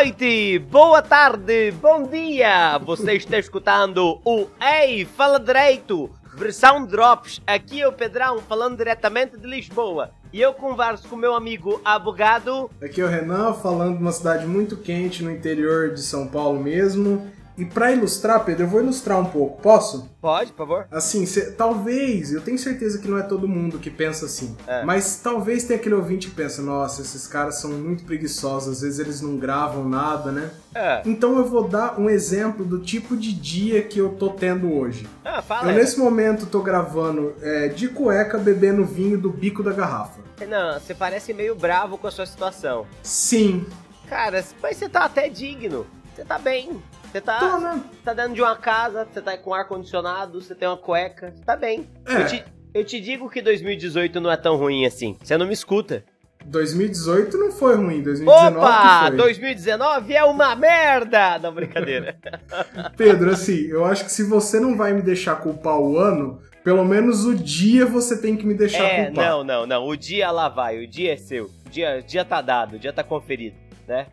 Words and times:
Boa 0.00 0.06
noite, 0.06 0.58
boa 0.58 1.02
tarde, 1.02 1.72
bom 1.72 2.04
dia! 2.04 2.78
Você 2.78 3.12
está 3.12 3.38
escutando 3.38 4.18
o 4.24 4.46
Ei, 4.58 5.04
Fala 5.04 5.38
Direito, 5.38 6.08
versão 6.38 6.86
Drops. 6.86 7.42
Aqui 7.46 7.82
é 7.82 7.86
o 7.86 7.92
Pedrão 7.92 8.38
falando 8.38 8.78
diretamente 8.78 9.36
de 9.36 9.46
Lisboa. 9.46 10.10
E 10.32 10.40
eu 10.40 10.54
converso 10.54 11.06
com 11.06 11.16
meu 11.16 11.34
amigo 11.34 11.82
abogado. 11.84 12.70
Aqui 12.82 13.02
é 13.02 13.04
o 13.04 13.08
Renan 13.08 13.52
falando 13.52 13.98
de 13.98 14.02
uma 14.02 14.10
cidade 14.10 14.46
muito 14.46 14.74
quente 14.78 15.22
no 15.22 15.30
interior 15.30 15.92
de 15.92 16.00
São 16.00 16.26
Paulo 16.26 16.58
mesmo. 16.58 17.30
E 17.60 17.64
para 17.66 17.92
ilustrar, 17.92 18.42
Pedro, 18.44 18.64
eu 18.64 18.68
vou 18.68 18.80
ilustrar 18.80 19.20
um 19.20 19.26
pouco, 19.26 19.60
posso? 19.60 20.08
Pode, 20.20 20.50
por 20.52 20.66
favor. 20.66 20.86
Assim, 20.90 21.26
cê, 21.26 21.50
talvez, 21.52 22.32
eu 22.32 22.40
tenho 22.40 22.58
certeza 22.58 22.98
que 22.98 23.06
não 23.06 23.18
é 23.18 23.22
todo 23.22 23.46
mundo 23.46 23.78
que 23.78 23.90
pensa 23.90 24.24
assim, 24.24 24.56
É. 24.66 24.82
mas 24.84 25.16
talvez 25.22 25.64
tenha 25.64 25.78
aquele 25.78 25.94
ouvinte 25.94 26.28
que 26.28 26.34
pensa, 26.34 26.62
nossa, 26.62 27.02
esses 27.02 27.26
caras 27.26 27.56
são 27.60 27.70
muito 27.72 28.04
preguiçosos, 28.04 28.76
às 28.76 28.80
vezes 28.82 28.98
eles 28.98 29.20
não 29.20 29.36
gravam 29.36 29.86
nada, 29.86 30.32
né? 30.32 30.50
É. 30.74 31.02
Então 31.04 31.36
eu 31.36 31.44
vou 31.44 31.68
dar 31.68 32.00
um 32.00 32.08
exemplo 32.08 32.64
do 32.64 32.78
tipo 32.80 33.14
de 33.16 33.32
dia 33.32 33.82
que 33.82 33.98
eu 33.98 34.10
tô 34.10 34.30
tendo 34.30 34.72
hoje. 34.72 35.06
Ah, 35.24 35.36
Eu 35.38 35.42
fala. 35.42 35.70
aí. 35.70 35.76
nesse 35.76 35.98
momento 35.98 36.46
tô 36.46 36.60
gravando 36.62 37.34
é, 37.42 37.68
de 37.68 37.88
cueca 37.88 38.38
bebendo 38.38 38.84
vinho 38.86 39.18
do 39.18 39.30
bico 39.30 39.62
da 39.62 39.72
garrafa. 39.72 40.20
Não, 40.48 40.80
você 40.80 40.94
parece 40.94 41.34
meio 41.34 41.54
bravo 41.54 41.98
com 41.98 42.06
a 42.06 42.10
sua 42.10 42.24
situação. 42.24 42.86
Sim, 43.02 43.66
Cara, 44.08 44.42
mas 44.62 44.76
você 44.76 44.88
tá 44.88 45.04
até 45.04 45.28
digno. 45.28 45.86
Você 46.16 46.24
tá 46.24 46.36
bem. 46.38 46.82
Você 47.10 47.20
tá, 47.20 47.38
tô, 47.40 47.58
né? 47.58 47.82
tá 48.04 48.14
dentro 48.14 48.34
de 48.34 48.40
uma 48.40 48.54
casa, 48.54 49.04
você 49.04 49.20
tá 49.20 49.36
com 49.36 49.52
ar-condicionado, 49.52 50.40
você 50.40 50.54
tem 50.54 50.68
uma 50.68 50.76
cueca, 50.76 51.32
você 51.34 51.44
tá 51.44 51.56
bem. 51.56 51.88
É. 52.06 52.20
Eu, 52.20 52.26
te, 52.26 52.44
eu 52.72 52.84
te 52.84 53.00
digo 53.00 53.28
que 53.28 53.42
2018 53.42 54.20
não 54.20 54.30
é 54.30 54.36
tão 54.36 54.56
ruim 54.56 54.86
assim. 54.86 55.16
Você 55.20 55.36
não 55.36 55.46
me 55.46 55.52
escuta. 55.52 56.04
2018 56.44 57.36
não 57.36 57.50
foi 57.50 57.74
ruim, 57.74 58.00
2019 58.00 58.56
Opa! 58.56 59.06
foi. 59.08 59.16
2019 59.16 60.14
é 60.14 60.24
uma 60.24 60.54
merda! 60.54 61.38
Não, 61.40 61.52
brincadeira. 61.52 62.16
Pedro, 62.96 63.30
assim, 63.30 63.66
eu 63.66 63.84
acho 63.84 64.04
que 64.04 64.12
se 64.12 64.22
você 64.22 64.60
não 64.60 64.76
vai 64.76 64.92
me 64.92 65.02
deixar 65.02 65.34
culpar 65.36 65.78
o 65.78 65.98
ano, 65.98 66.40
pelo 66.62 66.84
menos 66.84 67.24
o 67.24 67.34
dia 67.34 67.86
você 67.86 68.20
tem 68.20 68.36
que 68.36 68.46
me 68.46 68.54
deixar 68.54 68.84
é, 68.84 69.06
culpar. 69.06 69.24
não, 69.30 69.44
não, 69.44 69.66
não. 69.66 69.86
O 69.86 69.96
dia 69.96 70.30
lá 70.30 70.48
vai, 70.48 70.78
o 70.78 70.86
dia 70.86 71.12
é 71.12 71.16
seu. 71.16 71.46
O 71.66 71.70
dia, 71.70 71.98
o 71.98 72.06
dia 72.06 72.24
tá 72.24 72.40
dado, 72.40 72.76
o 72.76 72.78
dia 72.78 72.92
tá 72.92 73.02
conferido, 73.02 73.56
né? 73.88 74.06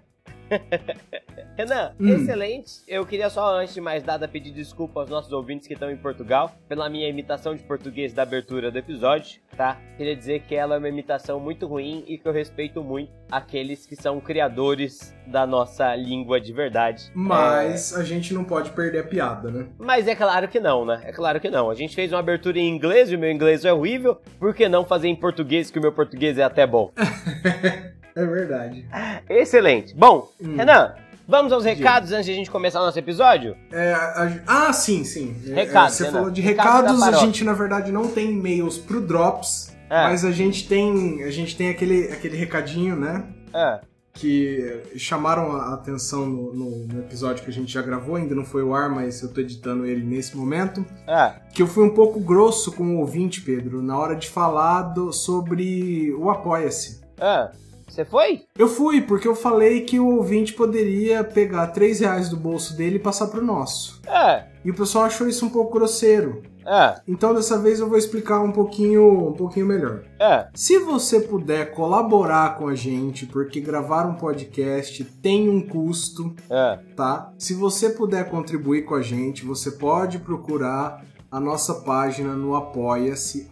Renan, 1.57 1.91
Hum. 1.99 2.09
excelente. 2.09 2.71
Eu 2.87 3.03
queria 3.05 3.29
só, 3.31 3.57
antes 3.59 3.73
de 3.73 3.81
mais 3.81 4.03
nada, 4.03 4.27
pedir 4.27 4.51
desculpa 4.51 4.99
aos 4.99 5.09
nossos 5.09 5.31
ouvintes 5.33 5.67
que 5.67 5.73
estão 5.73 5.89
em 5.89 5.97
Portugal 5.97 6.51
pela 6.69 6.87
minha 6.87 7.09
imitação 7.09 7.55
de 7.55 7.63
português 7.63 8.13
da 8.13 8.21
abertura 8.21 8.69
do 8.69 8.77
episódio, 8.77 9.39
tá? 9.57 9.75
Queria 9.97 10.15
dizer 10.15 10.41
que 10.41 10.53
ela 10.53 10.75
é 10.75 10.77
uma 10.77 10.87
imitação 10.87 11.39
muito 11.39 11.65
ruim 11.65 12.03
e 12.07 12.17
que 12.19 12.27
eu 12.27 12.31
respeito 12.31 12.83
muito 12.83 13.11
aqueles 13.31 13.87
que 13.87 13.95
são 13.95 14.19
criadores 14.21 15.15
da 15.25 15.47
nossa 15.47 15.95
língua 15.95 16.39
de 16.39 16.53
verdade. 16.53 17.11
Mas 17.15 17.93
a 17.95 18.03
gente 18.03 18.33
não 18.35 18.43
pode 18.43 18.69
perder 18.69 18.99
a 18.99 19.03
piada, 19.03 19.49
né? 19.49 19.65
Mas 19.79 20.07
é 20.07 20.15
claro 20.15 20.47
que 20.47 20.59
não, 20.59 20.85
né? 20.85 21.01
É 21.05 21.11
claro 21.11 21.39
que 21.39 21.49
não. 21.49 21.71
A 21.71 21.75
gente 21.75 21.95
fez 21.95 22.13
uma 22.13 22.19
abertura 22.19 22.59
em 22.59 22.69
inglês 22.69 23.11
e 23.11 23.15
o 23.15 23.19
meu 23.19 23.31
inglês 23.31 23.65
é 23.65 23.73
horrível. 23.73 24.21
Por 24.39 24.53
que 24.53 24.69
não 24.69 24.85
fazer 24.85 25.07
em 25.07 25.15
português, 25.15 25.71
que 25.71 25.79
o 25.79 25.81
meu 25.81 25.91
português 25.91 26.37
é 26.37 26.43
até 26.43 26.67
bom? 26.67 26.91
É 28.17 28.25
verdade. 28.25 28.83
Excelente. 29.29 29.93
Bom, 29.95 30.27
Hum. 30.41 30.55
Renan, 30.55 30.95
vamos 31.27 31.51
aos 31.51 31.63
recados 31.65 32.11
antes 32.11 32.25
de 32.25 32.31
a 32.31 32.35
gente 32.35 32.49
começar 32.51 32.81
o 32.81 32.85
nosso 32.85 32.97
episódio? 32.99 33.55
É, 33.71 33.93
a- 33.93 34.41
ah, 34.47 34.73
sim, 34.73 35.03
sim. 35.03 35.35
É, 35.47 35.53
Recados, 35.53 35.95
Você 35.95 36.03
Renan. 36.05 36.17
falou 36.17 36.31
de 36.31 36.41
Recado 36.41 36.85
da 36.85 36.91
recados, 36.93 37.03
a 37.03 37.25
gente 37.25 37.43
na 37.43 37.53
verdade 37.53 37.91
não 37.91 38.07
tem 38.07 38.31
e-mails 38.31 38.77
pro 38.77 39.01
Drops, 39.01 39.75
É. 39.89 40.03
mas 40.03 40.23
a 40.25 40.31
gente 40.31 40.67
tem, 40.67 41.23
a 41.23 41.31
gente 41.31 41.55
tem 41.55 41.69
aquele, 41.69 42.11
aquele 42.11 42.37
recadinho, 42.37 42.95
né? 42.95 43.23
Ah, 43.53 43.81
que 44.13 44.81
chamaram 44.95 45.51
a 45.55 45.75
atenção 45.75 46.25
no, 46.25 46.51
no- 46.51 46.87
no 46.87 46.99
episódio 47.01 47.43
que 47.43 47.51
a 47.51 47.53
gente 47.53 47.71
já 47.71 47.83
gravou, 47.83 48.15
ainda 48.15 48.33
não 48.33 48.43
foi 48.43 48.63
o 48.63 48.73
ar, 48.73 48.89
mas 48.89 49.21
eu 49.21 49.31
tô 49.31 49.41
editando 49.41 49.85
ele 49.85 50.03
nesse 50.03 50.35
momento. 50.35 50.83
ah, 51.07 51.35
Que 51.53 51.61
eu 51.61 51.67
fui 51.67 51.83
um 51.83 51.93
pouco 51.93 52.19
grosso 52.19 52.71
com 52.71 52.95
o 52.95 52.99
ouvinte, 52.99 53.41
Pedro, 53.41 53.79
na 53.79 53.95
hora 53.95 54.15
de 54.15 54.27
falar 54.27 54.81
do- 54.93 55.13
sobre 55.13 56.11
o 56.17 56.31
Apoia-se. 56.31 56.99
ah. 57.21 57.51
Você 57.97 58.05
foi? 58.05 58.43
Eu 58.55 58.67
fui, 58.67 59.01
porque 59.01 59.27
eu 59.27 59.33
falei 59.33 59.81
que 59.81 59.99
o 59.99 60.05
ouvinte 60.17 60.53
poderia 60.53 61.23
pegar 61.23 61.65
3 61.65 62.01
reais 62.01 62.29
do 62.29 62.37
bolso 62.37 62.77
dele 62.77 62.97
e 62.97 62.99
passar 62.99 63.25
pro 63.25 63.43
nosso. 63.43 63.99
Ah, 64.07 64.43
E 64.63 64.69
o 64.69 64.75
pessoal 64.75 65.05
achou 65.05 65.27
isso 65.27 65.43
um 65.43 65.49
pouco 65.49 65.73
grosseiro. 65.73 66.43
ah, 66.63 67.01
Então 67.07 67.33
dessa 67.33 67.57
vez 67.57 67.79
eu 67.79 67.89
vou 67.89 67.97
explicar 67.97 68.39
um 68.41 68.51
pouquinho, 68.51 69.29
um 69.29 69.33
pouquinho 69.33 69.65
melhor. 69.65 70.03
ah. 70.19 70.47
Se 70.53 70.77
você 70.77 71.21
puder 71.21 71.71
colaborar 71.73 72.55
com 72.55 72.67
a 72.67 72.75
gente, 72.75 73.25
porque 73.25 73.59
gravar 73.59 74.05
um 74.05 74.13
podcast 74.13 75.03
tem 75.03 75.49
um 75.49 75.59
custo, 75.59 76.35
ah. 76.51 76.77
tá? 76.95 77.33
Se 77.35 77.55
você 77.55 77.89
puder 77.89 78.29
contribuir 78.29 78.83
com 78.83 78.93
a 78.93 79.01
gente, 79.01 79.43
você 79.43 79.71
pode 79.71 80.19
procurar 80.19 81.03
a 81.31 81.39
nossa 81.39 81.73
página 81.75 82.33
no 82.33 82.55
Apoia-se, 82.55 83.47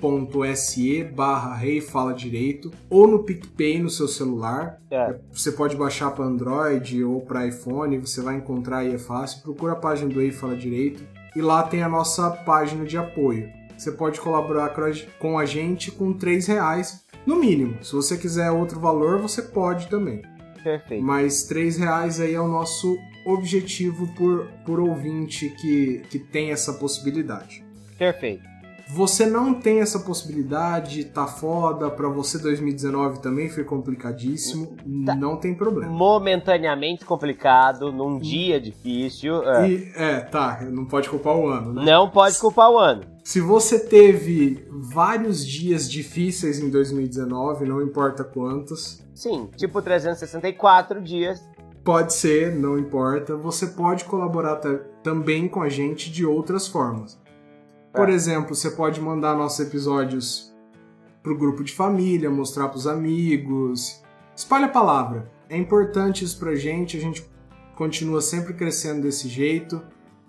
apoia.se 0.00 1.04
barra 1.04 1.54
Rei 1.54 1.80
Fala 1.80 2.12
Direito, 2.14 2.70
ou 2.88 3.06
no 3.06 3.22
PicPay 3.22 3.82
no 3.82 3.90
seu 3.90 4.08
celular. 4.08 4.78
É. 4.90 5.18
Você 5.32 5.52
pode 5.52 5.76
baixar 5.76 6.10
para 6.12 6.24
Android 6.24 7.02
ou 7.04 7.20
para 7.20 7.46
iPhone, 7.46 7.98
você 7.98 8.20
vai 8.20 8.36
encontrar 8.36 8.78
aí, 8.78 8.94
é 8.94 8.98
fácil. 8.98 9.42
Procura 9.42 9.72
a 9.72 9.76
página 9.76 10.08
do 10.12 10.20
Rei 10.20 10.32
Fala 10.32 10.56
Direito 10.56 11.04
e 11.36 11.40
lá 11.40 11.62
tem 11.62 11.82
a 11.82 11.88
nossa 11.88 12.30
página 12.30 12.84
de 12.84 12.96
apoio. 12.96 13.48
Você 13.76 13.90
pode 13.92 14.20
colaborar 14.20 14.72
com 15.18 15.38
a- 15.38 15.44
gente 15.44 15.90
com 15.90 16.12
3 16.12 16.46
reais 16.46 17.04
no 17.26 17.36
mínimo. 17.36 17.82
Se 17.82 17.92
você 17.92 18.16
quiser 18.16 18.50
outro 18.50 18.78
valor, 18.78 19.18
você 19.18 19.42
pode 19.42 19.88
também. 19.88 20.22
Perfeito. 20.62 21.02
Mas 21.04 21.42
3 21.44 21.76
reais 21.76 22.20
aí 22.20 22.34
é 22.34 22.40
o 22.40 22.48
nosso 22.48 22.96
objetivo 23.26 24.06
por, 24.14 24.46
por 24.66 24.80
ouvinte 24.80 25.48
que, 25.50 26.02
que 26.10 26.18
tem 26.18 26.50
essa 26.50 26.72
possibilidade. 26.74 27.64
Perfeito. 27.98 28.42
Você 28.90 29.24
não 29.24 29.54
tem 29.54 29.80
essa 29.80 29.98
possibilidade, 30.00 31.06
tá 31.06 31.26
foda, 31.26 31.88
pra 31.90 32.06
você 32.08 32.38
2019 32.38 33.20
também 33.22 33.48
foi 33.48 33.64
complicadíssimo, 33.64 34.76
Tá. 35.06 35.14
não 35.14 35.38
tem 35.38 35.54
problema. 35.54 35.90
Momentaneamente 35.90 37.02
complicado, 37.02 37.90
num 37.90 38.18
dia 38.18 38.60
difícil. 38.60 39.42
ah. 39.48 39.66
E, 39.66 39.90
é, 39.96 40.20
tá, 40.20 40.60
não 40.70 40.84
pode 40.84 41.08
culpar 41.08 41.34
o 41.34 41.46
ano, 41.48 41.72
né? 41.72 41.82
Não 41.82 42.10
pode 42.10 42.38
culpar 42.38 42.70
o 42.70 42.78
ano. 42.78 43.04
Se 43.24 43.40
você 43.40 43.78
teve 43.78 44.68
vários 44.70 45.46
dias 45.46 45.90
difíceis 45.90 46.58
em 46.58 46.68
2019, 46.68 47.64
não 47.64 47.80
importa 47.80 48.22
quantos, 48.22 49.02
Sim, 49.14 49.48
tipo 49.56 49.80
364 49.80 51.00
dias. 51.00 51.42
Pode 51.84 52.14
ser, 52.14 52.54
não 52.54 52.78
importa, 52.78 53.36
você 53.36 53.66
pode 53.66 54.04
colaborar 54.04 54.56
ta- 54.56 54.80
também 55.02 55.46
com 55.46 55.60
a 55.62 55.68
gente 55.68 56.10
de 56.10 56.24
outras 56.24 56.66
formas. 56.66 57.18
Por 57.92 58.08
É. 58.08 58.12
exemplo, 58.12 58.54
você 58.54 58.70
pode 58.70 59.00
mandar 59.00 59.36
nossos 59.36 59.60
episódios 59.66 60.52
pro 61.22 61.36
grupo 61.36 61.62
de 61.62 61.72
família, 61.72 62.30
mostrar 62.30 62.68
pros 62.68 62.86
amigos. 62.86 64.02
Espalha 64.34 64.66
a 64.66 64.70
palavra. 64.70 65.30
É 65.48 65.56
importante 65.56 66.24
isso 66.24 66.38
pra 66.38 66.54
gente, 66.54 66.96
a 66.96 67.00
gente 67.00 67.24
continua 67.76 68.20
sempre 68.22 68.54
crescendo 68.54 69.02
desse 69.02 69.28
jeito 69.28 69.80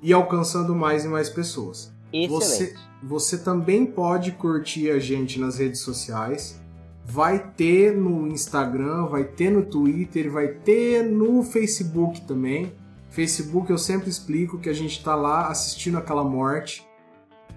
e 0.01 0.11
alcançando 0.13 0.75
mais 0.75 1.05
e 1.05 1.07
mais 1.07 1.29
pessoas. 1.29 1.91
Excelente. 2.13 2.75
Você 3.03 3.37
também 3.37 3.85
pode 3.85 4.31
curtir 4.33 4.89
a 4.91 4.99
gente 4.99 5.39
nas 5.39 5.57
redes 5.57 5.81
sociais. 5.81 6.61
Vai 7.07 7.51
ter 7.55 7.95
no 7.95 8.27
Instagram, 8.27 9.05
vai 9.05 9.23
ter 9.23 9.51
no 9.51 9.63
Twitter, 9.63 10.31
vai 10.31 10.47
ter 10.47 11.03
no 11.03 11.43
Facebook 11.43 12.21
também. 12.21 12.73
Facebook 13.09 13.71
eu 13.71 13.77
sempre 13.77 14.09
explico 14.09 14.57
que 14.57 14.67
a 14.67 14.73
gente 14.73 15.01
tá 15.03 15.15
lá 15.15 15.47
assistindo 15.47 15.97
aquela 15.97 16.23
morte. 16.23 16.85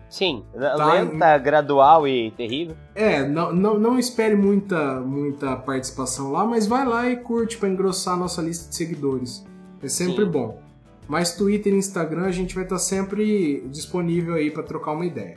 Sim, 0.08 0.44
Tá 0.54 0.94
lenta, 0.94 1.36
gradual 1.38 2.08
e 2.08 2.30
terrível. 2.30 2.76
É, 2.94 3.26
não, 3.26 3.52
não, 3.52 3.78
não 3.78 3.98
espere 3.98 4.34
muita, 4.36 5.00
muita 5.00 5.56
participação 5.56 6.30
lá, 6.30 6.46
mas 6.46 6.66
vai 6.66 6.86
lá 6.86 7.08
e 7.08 7.16
curte 7.16 7.58
pra 7.58 7.68
engrossar 7.68 8.14
a 8.14 8.16
nossa 8.16 8.40
lista 8.40 8.70
de 8.70 8.76
seguidores. 8.76 9.44
É 9.82 9.88
sempre 9.88 10.24
Sim. 10.24 10.30
bom. 10.30 10.60
Mas 11.08 11.34
Twitter 11.34 11.72
e 11.72 11.76
Instagram 11.76 12.24
a 12.24 12.32
gente 12.32 12.54
vai 12.54 12.64
estar 12.64 12.78
sempre 12.78 13.66
disponível 13.70 14.34
aí 14.34 14.50
pra 14.50 14.62
trocar 14.62 14.92
uma 14.92 15.06
ideia. 15.06 15.36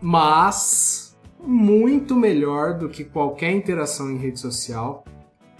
Mas 0.00 1.03
muito 1.40 2.16
melhor 2.16 2.76
do 2.78 2.88
que 2.88 3.04
qualquer 3.04 3.52
interação 3.52 4.10
em 4.10 4.16
rede 4.16 4.40
social 4.40 5.04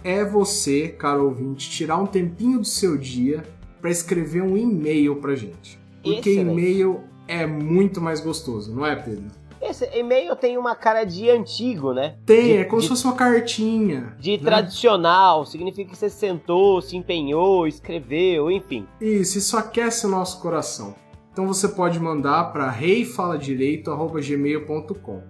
é 0.02 0.24
você, 0.24 0.88
caro 0.88 1.24
ouvinte, 1.24 1.70
tirar 1.70 1.96
um 1.98 2.06
tempinho 2.06 2.58
do 2.58 2.64
seu 2.66 2.96
dia 2.98 3.42
pra 3.80 3.90
escrever 3.90 4.42
um 4.42 4.56
e-mail 4.56 5.16
pra 5.16 5.34
gente. 5.34 5.78
Porque 6.02 6.34
e-mail 6.34 7.00
é 7.26 7.46
muito 7.46 8.00
mais 8.00 8.20
gostoso, 8.20 8.74
não 8.74 8.84
é, 8.84 8.94
Pedro? 8.96 9.24
Esse 9.62 9.88
e-mail 9.98 10.36
tem 10.36 10.58
uma 10.58 10.74
cara 10.76 11.04
de 11.04 11.30
antigo, 11.30 11.94
né? 11.94 12.16
Tem, 12.26 12.42
De- 12.48 12.56
é 12.58 12.64
como 12.64 12.80
de- 12.82 12.86
se 12.86 12.90
fosse 12.90 13.04
uma 13.06 13.14
cartinha. 13.14 14.14
De 14.20 14.32
né? 14.32 14.38
tradicional, 14.44 15.46
significa 15.46 15.90
que 15.90 15.96
você 15.96 16.10
sentou, 16.10 16.82
se 16.82 16.94
empenhou, 16.98 17.66
escreveu, 17.66 18.50
enfim. 18.50 18.86
Isso, 19.00 19.38
isso 19.38 19.56
aquece 19.56 20.04
o 20.06 20.10
nosso 20.10 20.38
coração. 20.42 20.94
Então 21.32 21.46
você 21.46 21.66
pode 21.66 21.98
mandar 21.98 22.52
para 22.52 22.68
reifaladireito.gmail.com. 22.70 25.22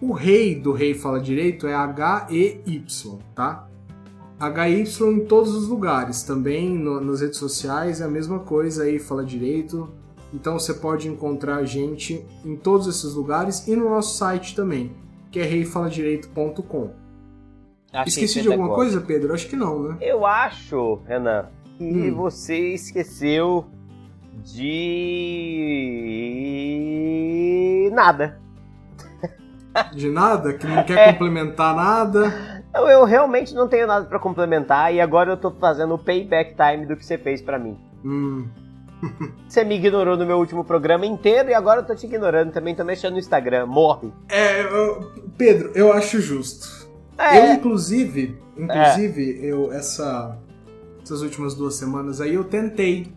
O 0.00 0.12
rei 0.12 0.54
do 0.54 0.72
Rei 0.72 0.94
Fala 0.94 1.20
Direito 1.20 1.66
é 1.66 1.74
H-E-Y, 1.74 3.18
tá? 3.34 3.68
HY 4.40 4.86
em 5.02 5.26
todos 5.26 5.54
os 5.54 5.68
lugares, 5.68 6.22
também 6.22 6.70
no, 6.70 6.98
nas 6.98 7.20
redes 7.20 7.38
sociais 7.38 8.00
é 8.00 8.04
a 8.04 8.08
mesma 8.08 8.38
coisa 8.38 8.84
aí, 8.84 8.98
fala 8.98 9.22
direito. 9.22 9.92
Então 10.32 10.58
você 10.58 10.72
pode 10.72 11.06
encontrar 11.06 11.56
a 11.56 11.64
gente 11.64 12.24
em 12.42 12.56
todos 12.56 12.86
esses 12.86 13.12
lugares 13.12 13.68
e 13.68 13.76
no 13.76 13.90
nosso 13.90 14.16
site 14.16 14.56
também, 14.56 14.92
que 15.30 15.38
é 15.38 15.44
reifaladireito.com. 15.44 16.90
Esqueci 18.06 18.40
de 18.40 18.48
alguma 18.48 18.74
coisa, 18.74 18.98
Pedro? 19.02 19.34
Acho 19.34 19.46
que 19.46 19.56
não, 19.56 19.82
né? 19.82 19.98
Eu 20.00 20.24
acho, 20.24 21.00
Renan, 21.06 21.50
que 21.76 21.84
hum. 21.84 22.14
você 22.14 22.72
esqueceu 22.72 23.66
de 24.42 24.70
nada. 27.92 28.39
De 29.92 30.08
nada? 30.08 30.52
Que 30.52 30.66
não 30.66 30.82
quer 30.82 30.98
é. 30.98 31.12
complementar 31.12 31.74
nada? 31.74 32.62
Eu, 32.74 32.88
eu, 32.88 33.04
realmente 33.04 33.54
não 33.54 33.68
tenho 33.68 33.86
nada 33.86 34.06
para 34.06 34.18
complementar 34.18 34.92
e 34.94 35.00
agora 35.00 35.30
eu 35.30 35.36
tô 35.36 35.50
fazendo 35.50 35.94
o 35.94 35.98
payback 35.98 36.54
time 36.54 36.86
do 36.86 36.96
que 36.96 37.04
você 37.04 37.18
fez 37.18 37.40
para 37.42 37.58
mim. 37.58 37.78
Hum. 38.04 38.48
Você 39.48 39.64
me 39.64 39.76
ignorou 39.76 40.14
no 40.16 40.26
meu 40.26 40.38
último 40.38 40.62
programa 40.62 41.06
inteiro 41.06 41.48
e 41.48 41.54
agora 41.54 41.80
eu 41.80 41.86
tô 41.86 41.94
te 41.94 42.04
ignorando 42.06 42.52
também, 42.52 42.74
tô 42.74 42.84
mexendo 42.84 43.14
no 43.14 43.18
Instagram. 43.18 43.64
Morre. 43.64 44.12
É, 44.28 44.60
eu, 44.62 45.10
Pedro, 45.38 45.72
eu 45.74 45.90
acho 45.92 46.20
justo. 46.20 46.86
É. 47.16 47.38
Eu, 47.38 47.54
inclusive, 47.54 48.38
inclusive, 48.56 49.40
é. 49.42 49.52
eu, 49.52 49.72
essa, 49.72 50.38
essas 51.02 51.22
últimas 51.22 51.54
duas 51.54 51.74
semanas 51.74 52.20
aí, 52.20 52.34
eu 52.34 52.44
tentei 52.44 53.12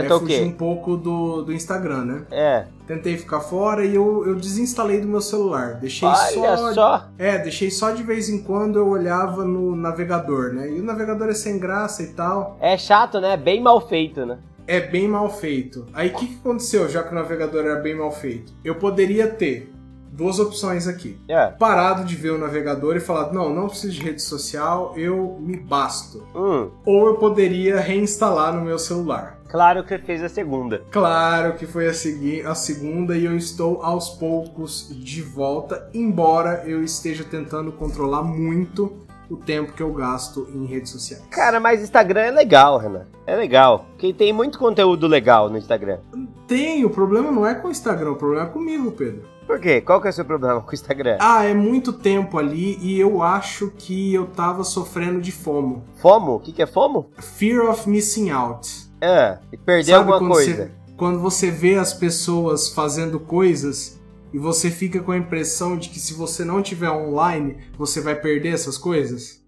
Tentou 0.00 0.16
é, 0.16 0.20
fugir 0.20 0.42
um 0.42 0.52
pouco 0.52 0.96
do, 0.96 1.42
do 1.42 1.52
Instagram, 1.52 2.04
né? 2.04 2.22
É. 2.32 2.64
Tentei 2.84 3.16
ficar 3.16 3.40
fora 3.40 3.84
e 3.84 3.94
eu, 3.94 4.26
eu 4.26 4.34
desinstalei 4.34 5.00
do 5.00 5.06
meu 5.06 5.20
celular. 5.20 5.74
Deixei 5.74 6.08
Olha 6.08 6.56
só, 6.56 6.72
só. 6.74 7.08
É, 7.16 7.38
deixei 7.38 7.70
só 7.70 7.92
de 7.92 8.02
vez 8.02 8.28
em 8.28 8.42
quando 8.42 8.76
eu 8.76 8.88
olhava 8.88 9.44
no 9.44 9.76
navegador, 9.76 10.52
né? 10.52 10.68
E 10.68 10.80
o 10.80 10.82
navegador 10.82 11.28
é 11.28 11.34
sem 11.34 11.60
graça 11.60 12.02
e 12.02 12.08
tal. 12.08 12.58
É 12.60 12.76
chato, 12.76 13.20
né? 13.20 13.36
Bem 13.36 13.62
mal 13.62 13.80
feito, 13.80 14.26
né? 14.26 14.38
É 14.66 14.80
bem 14.80 15.06
mal 15.06 15.30
feito. 15.30 15.86
Aí 15.92 16.08
o 16.08 16.14
que, 16.14 16.26
que 16.26 16.36
aconteceu, 16.36 16.88
já 16.88 17.02
que 17.02 17.12
o 17.12 17.14
navegador 17.14 17.64
era 17.64 17.76
bem 17.76 17.94
mal 17.94 18.10
feito? 18.10 18.52
Eu 18.64 18.74
poderia 18.74 19.28
ter 19.28 19.73
duas 20.14 20.38
opções 20.38 20.86
aqui. 20.86 21.18
É. 21.28 21.48
Parado 21.48 22.04
de 22.04 22.14
ver 22.14 22.30
o 22.30 22.38
navegador 22.38 22.96
e 22.96 23.00
falado, 23.00 23.34
não, 23.34 23.52
não 23.52 23.68
preciso 23.68 23.94
de 23.94 24.02
rede 24.02 24.22
social, 24.22 24.94
eu 24.96 25.36
me 25.40 25.56
basto. 25.56 26.26
Hum. 26.34 26.70
Ou 26.86 27.06
eu 27.08 27.14
poderia 27.16 27.80
reinstalar 27.80 28.54
no 28.54 28.62
meu 28.62 28.78
celular. 28.78 29.38
Claro 29.48 29.84
que 29.84 29.98
fez 29.98 30.22
a 30.22 30.28
segunda. 30.28 30.82
Claro 30.90 31.54
que 31.54 31.66
foi 31.66 31.86
a, 31.86 31.94
segui 31.94 32.42
a 32.42 32.54
segunda 32.54 33.16
e 33.16 33.24
eu 33.24 33.36
estou 33.36 33.82
aos 33.82 34.10
poucos 34.10 34.88
de 34.90 35.22
volta, 35.22 35.88
embora 35.94 36.64
eu 36.66 36.82
esteja 36.82 37.24
tentando 37.24 37.70
controlar 37.70 38.22
muito 38.22 39.04
o 39.30 39.36
tempo 39.36 39.72
que 39.72 39.82
eu 39.82 39.92
gasto 39.92 40.48
em 40.52 40.66
redes 40.66 40.90
sociais. 40.90 41.22
Cara, 41.30 41.58
mas 41.58 41.82
Instagram 41.82 42.22
é 42.22 42.30
legal, 42.30 42.78
Renan. 42.78 43.06
É 43.26 43.34
legal. 43.36 43.86
Porque 43.90 44.12
tem 44.12 44.32
muito 44.32 44.58
conteúdo 44.58 45.06
legal 45.06 45.48
no 45.48 45.56
Instagram. 45.56 45.98
Tem, 46.46 46.84
o 46.84 46.90
problema 46.90 47.30
não 47.30 47.46
é 47.46 47.54
com 47.54 47.68
o 47.68 47.70
Instagram, 47.70 48.12
o 48.12 48.16
problema 48.16 48.46
é 48.46 48.50
comigo, 48.50 48.92
Pedro. 48.92 49.22
Por 49.46 49.60
quê? 49.60 49.80
Qual 49.80 50.00
que 50.00 50.06
é 50.06 50.10
o 50.10 50.12
seu 50.12 50.24
problema 50.24 50.60
com 50.60 50.70
o 50.70 50.74
Instagram? 50.74 51.18
Ah, 51.20 51.44
é 51.44 51.52
muito 51.52 51.92
tempo 51.92 52.38
ali 52.38 52.78
e 52.80 52.98
eu 52.98 53.22
acho 53.22 53.70
que 53.76 54.12
eu 54.14 54.26
tava 54.26 54.64
sofrendo 54.64 55.20
de 55.20 55.30
FOMO. 55.30 55.84
FOMO? 55.96 56.36
O 56.36 56.40
que, 56.40 56.52
que 56.52 56.62
é 56.62 56.66
FOMO? 56.66 57.10
Fear 57.18 57.68
of 57.68 57.88
Missing 57.88 58.30
Out. 58.30 58.88
É, 59.00 59.38
e 59.52 59.56
perder 59.56 59.92
Sabe 59.92 60.10
alguma 60.10 60.30
coisa. 60.30 60.64
Você, 60.64 60.70
quando 60.96 61.20
você 61.20 61.50
vê 61.50 61.76
as 61.76 61.92
pessoas 61.92 62.70
fazendo 62.70 63.20
coisas 63.20 64.00
e 64.32 64.38
você 64.38 64.70
fica 64.70 65.00
com 65.00 65.12
a 65.12 65.16
impressão 65.16 65.76
de 65.76 65.90
que 65.90 66.00
se 66.00 66.14
você 66.14 66.44
não 66.44 66.62
tiver 66.62 66.90
online, 66.90 67.58
você 67.76 68.00
vai 68.00 68.14
perder 68.14 68.54
essas 68.54 68.78
coisas? 68.78 69.43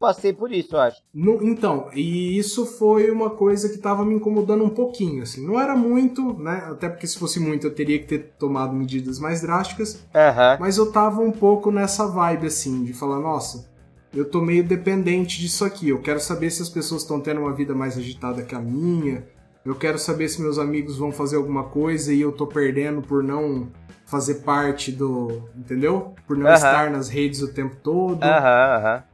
Passei 0.00 0.32
por 0.32 0.50
isso, 0.50 0.74
eu 0.74 0.80
acho. 0.80 0.96
No, 1.12 1.46
então, 1.46 1.90
e 1.92 2.38
isso 2.38 2.64
foi 2.64 3.10
uma 3.10 3.28
coisa 3.28 3.68
que 3.68 3.74
estava 3.74 4.02
me 4.02 4.14
incomodando 4.14 4.64
um 4.64 4.70
pouquinho, 4.70 5.22
assim. 5.22 5.46
Não 5.46 5.60
era 5.60 5.76
muito, 5.76 6.32
né? 6.40 6.64
Até 6.70 6.88
porque 6.88 7.06
se 7.06 7.18
fosse 7.18 7.38
muito 7.38 7.66
eu 7.66 7.74
teria 7.74 7.98
que 7.98 8.06
ter 8.06 8.32
tomado 8.38 8.72
medidas 8.72 9.18
mais 9.18 9.42
drásticas. 9.42 9.96
Uhum. 10.14 10.56
Mas 10.58 10.78
eu 10.78 10.90
tava 10.90 11.20
um 11.20 11.30
pouco 11.30 11.70
nessa 11.70 12.06
vibe, 12.06 12.46
assim, 12.46 12.82
de 12.82 12.94
falar, 12.94 13.20
nossa, 13.20 13.68
eu 14.14 14.24
tô 14.24 14.40
meio 14.40 14.64
dependente 14.64 15.38
disso 15.38 15.66
aqui. 15.66 15.90
Eu 15.90 16.00
quero 16.00 16.18
saber 16.18 16.50
se 16.50 16.62
as 16.62 16.70
pessoas 16.70 17.02
estão 17.02 17.20
tendo 17.20 17.42
uma 17.42 17.52
vida 17.52 17.74
mais 17.74 17.98
agitada 17.98 18.42
que 18.42 18.54
a 18.54 18.58
minha. 18.58 19.28
Eu 19.66 19.74
quero 19.74 19.98
saber 19.98 20.30
se 20.30 20.40
meus 20.40 20.58
amigos 20.58 20.96
vão 20.96 21.12
fazer 21.12 21.36
alguma 21.36 21.64
coisa 21.64 22.10
e 22.10 22.22
eu 22.22 22.32
tô 22.32 22.46
perdendo 22.46 23.02
por 23.02 23.22
não 23.22 23.68
fazer 24.06 24.36
parte 24.36 24.90
do. 24.90 25.42
Entendeu? 25.54 26.14
Por 26.26 26.38
não 26.38 26.46
uh 26.46 26.52
-huh. 26.52 26.54
estar 26.54 26.90
nas 26.90 27.10
redes 27.10 27.42
o 27.42 27.52
tempo 27.52 27.76
todo. 27.76 28.24
Aham, 28.24 28.38
uh 28.38 28.76
aham. 28.78 28.96
-huh, 28.96 29.09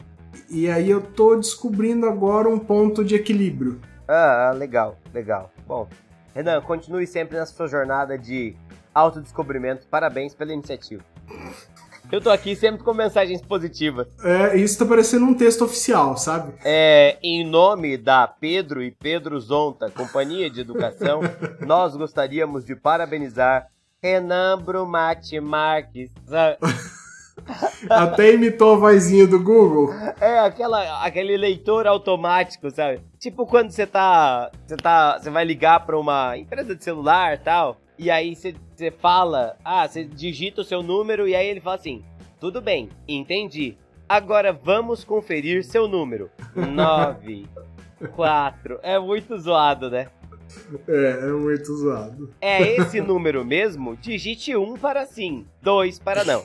E 0.48 0.68
aí 0.68 0.90
eu 0.90 1.00
tô 1.00 1.34
descobrindo 1.36 2.06
agora 2.06 2.48
um 2.48 2.58
ponto 2.58 3.04
de 3.04 3.14
equilíbrio. 3.14 3.80
Ah, 4.06 4.52
legal, 4.56 4.98
legal. 5.12 5.52
Bom, 5.66 5.88
Renan, 6.34 6.60
continue 6.60 7.06
sempre 7.06 7.36
nessa 7.36 7.54
sua 7.54 7.66
jornada 7.66 8.16
de 8.16 8.54
autodescobrimento. 8.94 9.86
Parabéns 9.88 10.34
pela 10.34 10.52
iniciativa. 10.52 11.02
Eu 12.10 12.20
tô 12.20 12.30
aqui 12.30 12.54
sempre 12.54 12.84
com 12.84 12.94
mensagens 12.94 13.42
positivas. 13.42 14.06
É, 14.22 14.56
isso 14.56 14.78
tá 14.78 14.86
parecendo 14.86 15.26
um 15.26 15.34
texto 15.34 15.64
oficial, 15.64 16.16
sabe? 16.16 16.52
É, 16.64 17.18
em 17.20 17.44
nome 17.44 17.96
da 17.96 18.28
Pedro 18.28 18.80
e 18.82 18.92
Pedro 18.92 19.40
Zonta, 19.40 19.90
Companhia 19.90 20.48
de 20.48 20.60
Educação, 20.60 21.20
nós 21.66 21.96
gostaríamos 21.96 22.64
de 22.64 22.76
parabenizar 22.76 23.66
Renan 24.00 24.58
Brumati 24.62 25.40
Marques. 25.40 26.10
Até 27.88 28.34
imitou 28.34 28.74
a 28.74 28.78
vozinha 28.78 29.26
do 29.26 29.42
Google. 29.42 29.92
É, 30.20 30.40
aquela, 30.40 31.04
aquele 31.04 31.36
leitor 31.36 31.86
automático, 31.86 32.70
sabe? 32.70 33.00
Tipo 33.18 33.46
quando 33.46 33.70
você 33.70 33.86
tá. 33.86 34.50
Você 34.66 34.76
tá. 34.76 35.18
Você 35.18 35.30
vai 35.30 35.44
ligar 35.44 35.84
pra 35.86 35.98
uma 35.98 36.36
empresa 36.36 36.74
de 36.74 36.82
celular 36.82 37.34
e 37.34 37.38
tal. 37.38 37.78
E 37.98 38.10
aí 38.10 38.34
você 38.36 38.90
fala, 38.90 39.56
ah, 39.64 39.88
você 39.88 40.04
digita 40.04 40.60
o 40.60 40.64
seu 40.64 40.82
número 40.82 41.26
e 41.26 41.34
aí 41.34 41.46
ele 41.46 41.60
fala 41.60 41.76
assim: 41.76 42.04
tudo 42.38 42.60
bem, 42.60 42.90
entendi. 43.08 43.76
Agora 44.08 44.52
vamos 44.52 45.02
conferir 45.02 45.64
seu 45.64 45.88
número. 45.88 46.30
9, 46.54 47.46
4. 48.14 48.78
É 48.82 48.98
muito 48.98 49.36
zoado, 49.38 49.90
né? 49.90 50.08
É, 50.86 51.10
é 51.22 51.32
muito 51.32 51.74
zoado. 51.74 52.32
É 52.40 52.76
esse 52.76 53.00
número 53.00 53.44
mesmo? 53.44 53.96
Digite 53.96 54.54
1 54.54 54.62
um 54.62 54.76
para 54.76 55.06
sim, 55.06 55.46
2 55.62 55.98
para 55.98 56.24
não. 56.24 56.44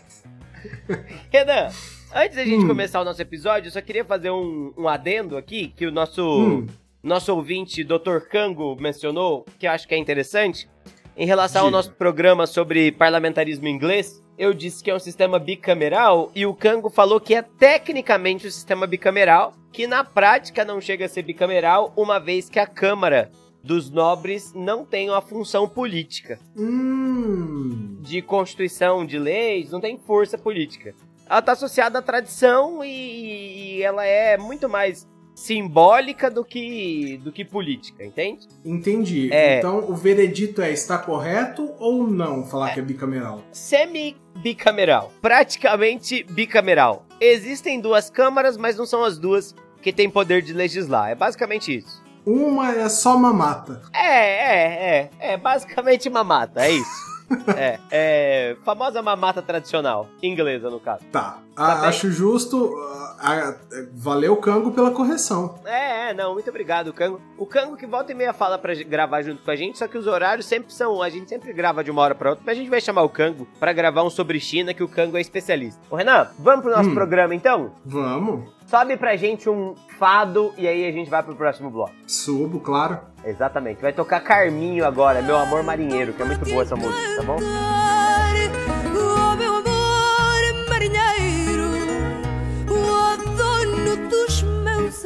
Renan, 1.31 1.69
antes 2.13 2.35
da 2.35 2.45
gente 2.45 2.63
hum. 2.63 2.67
começar 2.67 3.01
o 3.01 3.05
nosso 3.05 3.21
episódio, 3.21 3.67
eu 3.67 3.71
só 3.71 3.81
queria 3.81 4.05
fazer 4.05 4.31
um, 4.31 4.73
um 4.77 4.87
adendo 4.87 5.37
aqui, 5.37 5.69
que 5.75 5.85
o 5.85 5.91
nosso, 5.91 6.23
hum. 6.23 6.67
nosso 7.01 7.33
ouvinte, 7.35 7.83
Dr. 7.83 8.19
Kango, 8.29 8.75
mencionou, 8.79 9.45
que 9.59 9.67
eu 9.67 9.71
acho 9.71 9.87
que 9.87 9.95
é 9.95 9.97
interessante. 9.97 10.69
Em 11.15 11.25
relação 11.25 11.63
Diga. 11.63 11.67
ao 11.67 11.71
nosso 11.71 11.93
programa 11.93 12.47
sobre 12.47 12.91
parlamentarismo 12.91 13.67
inglês, 13.67 14.23
eu 14.37 14.53
disse 14.53 14.83
que 14.83 14.89
é 14.89 14.95
um 14.95 14.99
sistema 14.99 15.37
bicameral 15.37 16.31
e 16.33 16.45
o 16.45 16.53
Cango 16.53 16.89
falou 16.89 17.19
que 17.19 17.35
é 17.35 17.41
tecnicamente 17.41 18.47
um 18.47 18.51
sistema 18.51 18.87
bicameral, 18.87 19.53
que 19.71 19.85
na 19.85 20.03
prática 20.03 20.65
não 20.65 20.81
chega 20.81 21.05
a 21.05 21.09
ser 21.09 21.21
bicameral, 21.21 21.93
uma 21.95 22.19
vez 22.19 22.49
que 22.49 22.59
a 22.59 22.65
Câmara 22.65 23.29
dos 23.63 23.89
nobres 23.89 24.53
não 24.53 24.85
tem 24.85 25.09
uma 25.09 25.21
função 25.21 25.67
política. 25.67 26.39
Hum. 26.57 27.97
De 28.01 28.21
constituição, 28.21 29.05
de 29.05 29.19
leis, 29.19 29.71
não 29.71 29.79
tem 29.79 29.97
força 29.97 30.37
política. 30.37 30.95
Ela 31.29 31.39
está 31.39 31.53
associada 31.53 31.99
à 31.99 32.01
tradição 32.01 32.83
e, 32.83 33.77
e 33.77 33.83
ela 33.83 34.05
é 34.05 34.37
muito 34.37 34.67
mais 34.67 35.07
simbólica 35.33 36.29
do 36.29 36.43
que 36.43 37.17
do 37.23 37.31
que 37.31 37.45
política, 37.45 38.03
entende? 38.03 38.47
Entendi. 38.63 39.31
É... 39.31 39.57
Então 39.57 39.79
o 39.89 39.95
veredito 39.95 40.61
é 40.61 40.71
está 40.71 40.97
correto 40.97 41.71
ou 41.79 42.05
não 42.05 42.45
falar 42.45 42.71
é... 42.71 42.73
que 42.73 42.79
é 42.79 42.83
bicameral? 42.83 43.41
Semi-bicameral. 43.51 45.11
Praticamente 45.21 46.23
bicameral. 46.23 47.05
Existem 47.19 47.79
duas 47.79 48.09
câmaras, 48.09 48.57
mas 48.57 48.77
não 48.77 48.85
são 48.85 49.03
as 49.03 49.17
duas 49.17 49.55
que 49.81 49.91
têm 49.91 50.09
poder 50.09 50.41
de 50.41 50.53
legislar. 50.53 51.09
É 51.09 51.15
basicamente 51.15 51.75
isso. 51.75 52.03
Uma 52.25 52.71
é 52.71 52.87
só 52.89 53.17
mamata. 53.17 53.81
É, 53.93 53.99
é, 53.99 55.09
é. 55.19 55.33
É 55.33 55.37
basicamente 55.37 56.09
mamata, 56.09 56.65
é 56.65 56.71
isso. 56.71 57.11
é, 57.57 57.79
é. 57.89 58.57
Famosa 58.63 59.01
mamata 59.01 59.41
tradicional. 59.41 60.07
Inglesa, 60.21 60.69
no 60.69 60.79
caso. 60.79 61.03
Tá. 61.11 61.39
Tá 61.55 61.87
acho 61.87 62.11
justo. 62.11 62.73
A, 63.19 63.55
valeu, 63.93 64.35
Cango, 64.37 64.71
pela 64.71 64.91
correção. 64.91 65.59
É, 65.63 66.09
é, 66.09 66.13
não, 66.13 66.33
muito 66.33 66.49
obrigado, 66.49 66.91
Cango. 66.91 67.21
O 67.37 67.45
Cango 67.45 67.77
que 67.77 67.85
volta 67.85 68.11
e 68.11 68.15
meia 68.15 68.33
fala 68.33 68.57
pra 68.57 68.73
gravar 68.73 69.21
junto 69.21 69.43
com 69.43 69.51
a 69.51 69.55
gente, 69.55 69.77
só 69.77 69.87
que 69.87 69.97
os 69.97 70.07
horários 70.07 70.45
sempre 70.45 70.73
são. 70.73 71.01
A 71.01 71.09
gente 71.09 71.29
sempre 71.29 71.53
grava 71.53 71.83
de 71.83 71.91
uma 71.91 72.01
hora 72.01 72.15
pra 72.15 72.31
outra, 72.31 72.43
mas 72.45 72.57
a 72.57 72.59
gente 72.59 72.69
vai 72.69 72.81
chamar 72.81 73.03
o 73.03 73.09
Cango 73.09 73.47
pra 73.59 73.73
gravar 73.73 74.03
um 74.03 74.09
sobre 74.09 74.39
China, 74.39 74.73
que 74.73 74.83
o 74.83 74.87
Cango 74.87 75.17
é 75.17 75.21
especialista. 75.21 75.79
Ô, 75.89 75.95
Renan, 75.95 76.29
vamos 76.39 76.63
pro 76.63 76.75
nosso 76.75 76.89
hum. 76.89 76.95
programa 76.95 77.35
então? 77.35 77.73
Vamos. 77.85 78.49
Sobe 78.65 78.97
pra 78.97 79.15
gente 79.15 79.49
um 79.49 79.75
fado 79.99 80.53
e 80.57 80.67
aí 80.67 80.87
a 80.87 80.91
gente 80.91 81.09
vai 81.09 81.21
pro 81.21 81.35
próximo 81.35 81.69
bloco. 81.69 81.93
Subo, 82.07 82.59
claro. 82.59 82.99
Exatamente. 83.23 83.81
Vai 83.81 83.93
tocar 83.93 84.21
Carminho 84.21 84.85
agora, 84.85 85.21
Meu 85.21 85.37
Amor 85.37 85.61
Marinheiro, 85.61 86.13
que 86.13 86.21
é 86.21 86.25
muito 86.25 86.49
boa 86.49 86.63
essa 86.63 86.75
música, 86.75 87.17
tá 87.17 87.23
bom? 87.23 87.90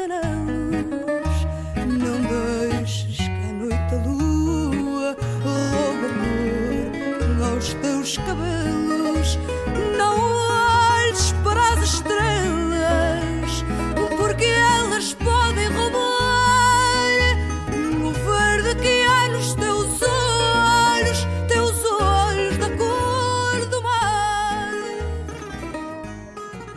Não 0.08 0.22
deixes 2.22 3.18
que 3.18 3.24
a 3.24 3.54
noite 3.54 3.96
a 3.96 4.08
lua 4.08 5.18
roube 5.44 6.06
amor 6.14 7.52
aos 7.52 7.74
teus 7.74 8.18
cabelos. 8.18 8.55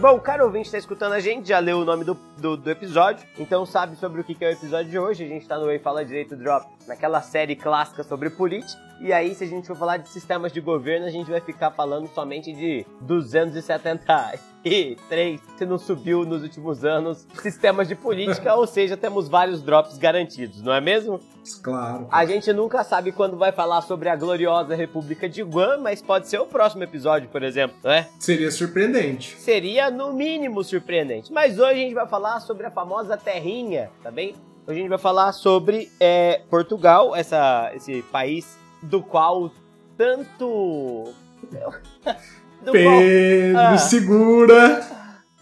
Bom, 0.09 0.15
o 0.15 0.21
cara 0.23 0.43
ouvinte 0.43 0.69
está 0.69 0.79
escutando 0.79 1.12
a 1.12 1.21
gente, 1.21 1.47
já 1.50 1.59
leu 1.59 1.81
o 1.81 1.85
nome 1.85 2.03
do, 2.03 2.15
do, 2.38 2.57
do 2.57 2.71
episódio, 2.71 3.29
então 3.38 3.67
sabe 3.67 3.95
sobre 3.95 4.23
o 4.23 4.25
que 4.25 4.43
é 4.43 4.49
o 4.49 4.53
episódio 4.53 4.91
de 4.91 4.99
hoje. 4.99 5.23
A 5.23 5.29
gente 5.29 5.47
tá 5.47 5.59
no 5.59 5.71
Ei 5.71 5.79
Fala 5.79 6.03
Direito 6.03 6.35
Drop, 6.35 6.67
naquela 6.87 7.21
série 7.21 7.55
clássica 7.55 8.03
sobre 8.03 8.31
política. 8.31 8.88
E 9.00 9.12
aí, 9.12 9.33
se 9.33 9.45
a 9.45 9.47
gente 9.47 9.64
for 9.67 9.76
falar 9.76 9.99
de 9.99 10.09
sistemas 10.09 10.52
de 10.52 10.61
governo, 10.61 11.07
a 11.07 11.11
gente 11.11 11.31
vai 11.31 11.40
ficar 11.40 11.71
falando 11.71 12.09
somente 12.09 12.52
de 12.52 12.85
273, 13.02 15.40
se 15.57 15.64
não 15.64 15.78
subiu 15.78 16.25
nos 16.25 16.43
últimos 16.43 16.85
anos, 16.85 17.25
sistemas 17.40 17.87
de 17.87 17.95
política, 17.95 18.57
ou 18.57 18.67
seja, 18.67 18.97
temos 18.97 19.28
vários 19.28 19.62
drops 19.62 19.97
garantidos, 19.99 20.61
não 20.62 20.73
é 20.73 20.81
mesmo? 20.81 21.21
Claro. 21.62 22.09
A 22.11 22.26
gente 22.26 22.52
nunca 22.52 22.83
sabe 22.83 23.12
quando 23.12 23.37
vai 23.37 23.52
falar 23.52 23.83
sobre 23.83 24.09
a 24.09 24.17
gloriosa 24.17 24.75
República 24.75 25.28
de 25.28 25.45
Guam, 25.45 25.78
mas 25.78 26.02
pode 26.02 26.26
ser 26.28 26.40
o 26.40 26.47
próximo 26.47 26.83
episódio, 26.83 27.28
por 27.28 27.45
exemplo, 27.45 27.76
não 27.85 27.93
é? 27.93 28.09
Seria 28.19 28.50
surpreendente. 28.50 29.37
seria 29.37 29.93
no 29.93 30.12
mínimo 30.12 30.64
surpreendente. 30.64 31.33
Mas 31.33 31.57
hoje 31.57 31.71
a 31.71 31.76
gente 31.76 31.95
vai 31.95 32.09
falar 32.09 32.40
sobre 32.40 32.67
a 32.67 32.71
famosa 32.71 33.17
terrinha, 33.17 33.93
tá 34.02 34.11
bem? 34.11 34.35
Hoje 34.67 34.78
a 34.78 34.81
gente 34.83 34.90
vai 34.90 34.99
falar 34.99 35.33
sobre 35.33 35.88
é, 36.00 36.43
Portugal, 36.50 37.14
essa, 37.17 37.71
esse 37.75 38.02
país 38.02 38.58
do 38.82 39.02
qual 39.02 39.50
tanto. 39.97 41.12
do 42.62 42.73
Pedro, 42.73 43.58
Ah. 43.58 43.78
segura. 43.78 44.87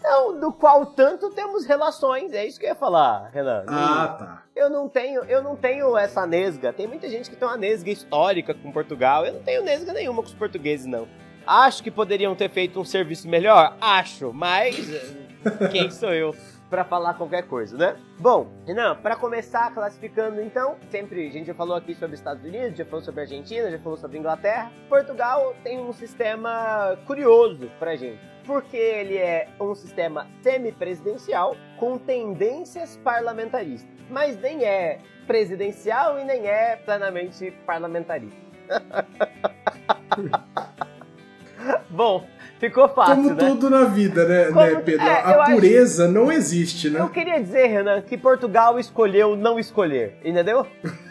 não, 0.03 0.39
do 0.39 0.51
qual 0.53 0.85
tanto 0.87 1.29
temos 1.31 1.65
relações. 1.65 2.31
É 2.33 2.45
isso 2.45 2.59
que 2.59 2.65
eu 2.65 2.69
ia 2.69 2.75
falar, 2.75 3.29
Renan. 3.33 3.63
Ah, 3.67 4.07
tá. 4.19 4.43
Eu 4.55 4.69
não 4.69 4.87
tenho, 4.89 5.23
eu 5.25 5.41
não 5.43 5.55
tenho 5.55 5.95
essa 5.97 6.25
nesga. 6.25 6.71
Tem 6.73 6.87
muita 6.87 7.09
gente 7.09 7.29
que 7.29 7.35
tem 7.35 7.47
uma 7.47 7.57
nesga 7.57 7.89
histórica 7.91 8.53
com 8.53 8.71
Portugal. 8.71 9.25
Eu 9.25 9.33
não 9.33 9.41
tenho 9.43 9.63
nesga 9.63 9.93
nenhuma 9.93 10.21
com 10.21 10.27
os 10.29 10.33
portugueses, 10.33 10.85
não. 10.85 11.07
Acho 11.45 11.81
que 11.83 11.89
poderiam 11.91 12.35
ter 12.35 12.49
feito 12.49 12.79
um 12.79 12.83
serviço 12.85 13.27
melhor? 13.27 13.75
Acho, 13.79 14.33
mas 14.33 14.75
eh, 14.93 15.67
quem 15.71 15.89
sou 15.89 16.13
eu 16.13 16.35
pra 16.69 16.83
falar 16.83 17.15
qualquer 17.15 17.47
coisa, 17.47 17.77
né? 17.77 17.97
Bom, 18.19 18.51
Renan, 18.65 18.95
pra 18.95 19.15
começar 19.15 19.73
classificando 19.73 20.41
então, 20.41 20.77
sempre 20.89 21.27
a 21.27 21.31
gente 21.31 21.47
já 21.47 21.53
falou 21.53 21.75
aqui 21.75 21.95
sobre 21.95 22.15
Estados 22.15 22.43
Unidos, 22.43 22.77
já 22.77 22.85
falou 22.85 23.03
sobre 23.03 23.21
Argentina, 23.21 23.71
já 23.71 23.79
falou 23.79 23.97
sobre 23.97 24.17
Inglaterra. 24.17 24.71
Portugal 24.89 25.55
tem 25.63 25.79
um 25.79 25.93
sistema 25.93 26.97
curioso 27.05 27.69
pra 27.79 27.95
gente. 27.95 28.19
Porque 28.45 28.77
ele 28.77 29.17
é 29.17 29.49
um 29.59 29.75
sistema 29.75 30.27
semipresidencial 30.41 31.55
com 31.77 31.97
tendências 31.97 32.95
parlamentaristas. 32.97 33.89
Mas 34.09 34.39
nem 34.39 34.63
é 34.63 34.99
presidencial 35.25 36.17
e 36.17 36.23
nem 36.23 36.47
é 36.47 36.77
plenamente 36.77 37.51
parlamentarista. 37.65 38.37
Bom, 41.89 42.25
ficou 42.59 42.87
fácil, 42.89 43.15
Como 43.15 43.29
né? 43.29 43.35
tudo 43.35 43.69
na 43.69 43.83
vida, 43.85 44.25
né, 44.27 44.45
Como- 44.45 44.59
né, 44.61 44.75
Pedro? 44.83 45.05
é, 45.05 45.11
a 45.21 45.41
acho- 45.43 45.51
pureza 45.53 46.07
não 46.07 46.31
existe, 46.31 46.89
né? 46.89 46.99
Eu 46.99 47.09
queria 47.09 47.39
dizer, 47.41 47.67
Renan, 47.67 48.01
que 48.01 48.17
Portugal 48.17 48.79
escolheu 48.79 49.35
não 49.35 49.59
escolher, 49.59 50.17
entendeu? 50.23 50.65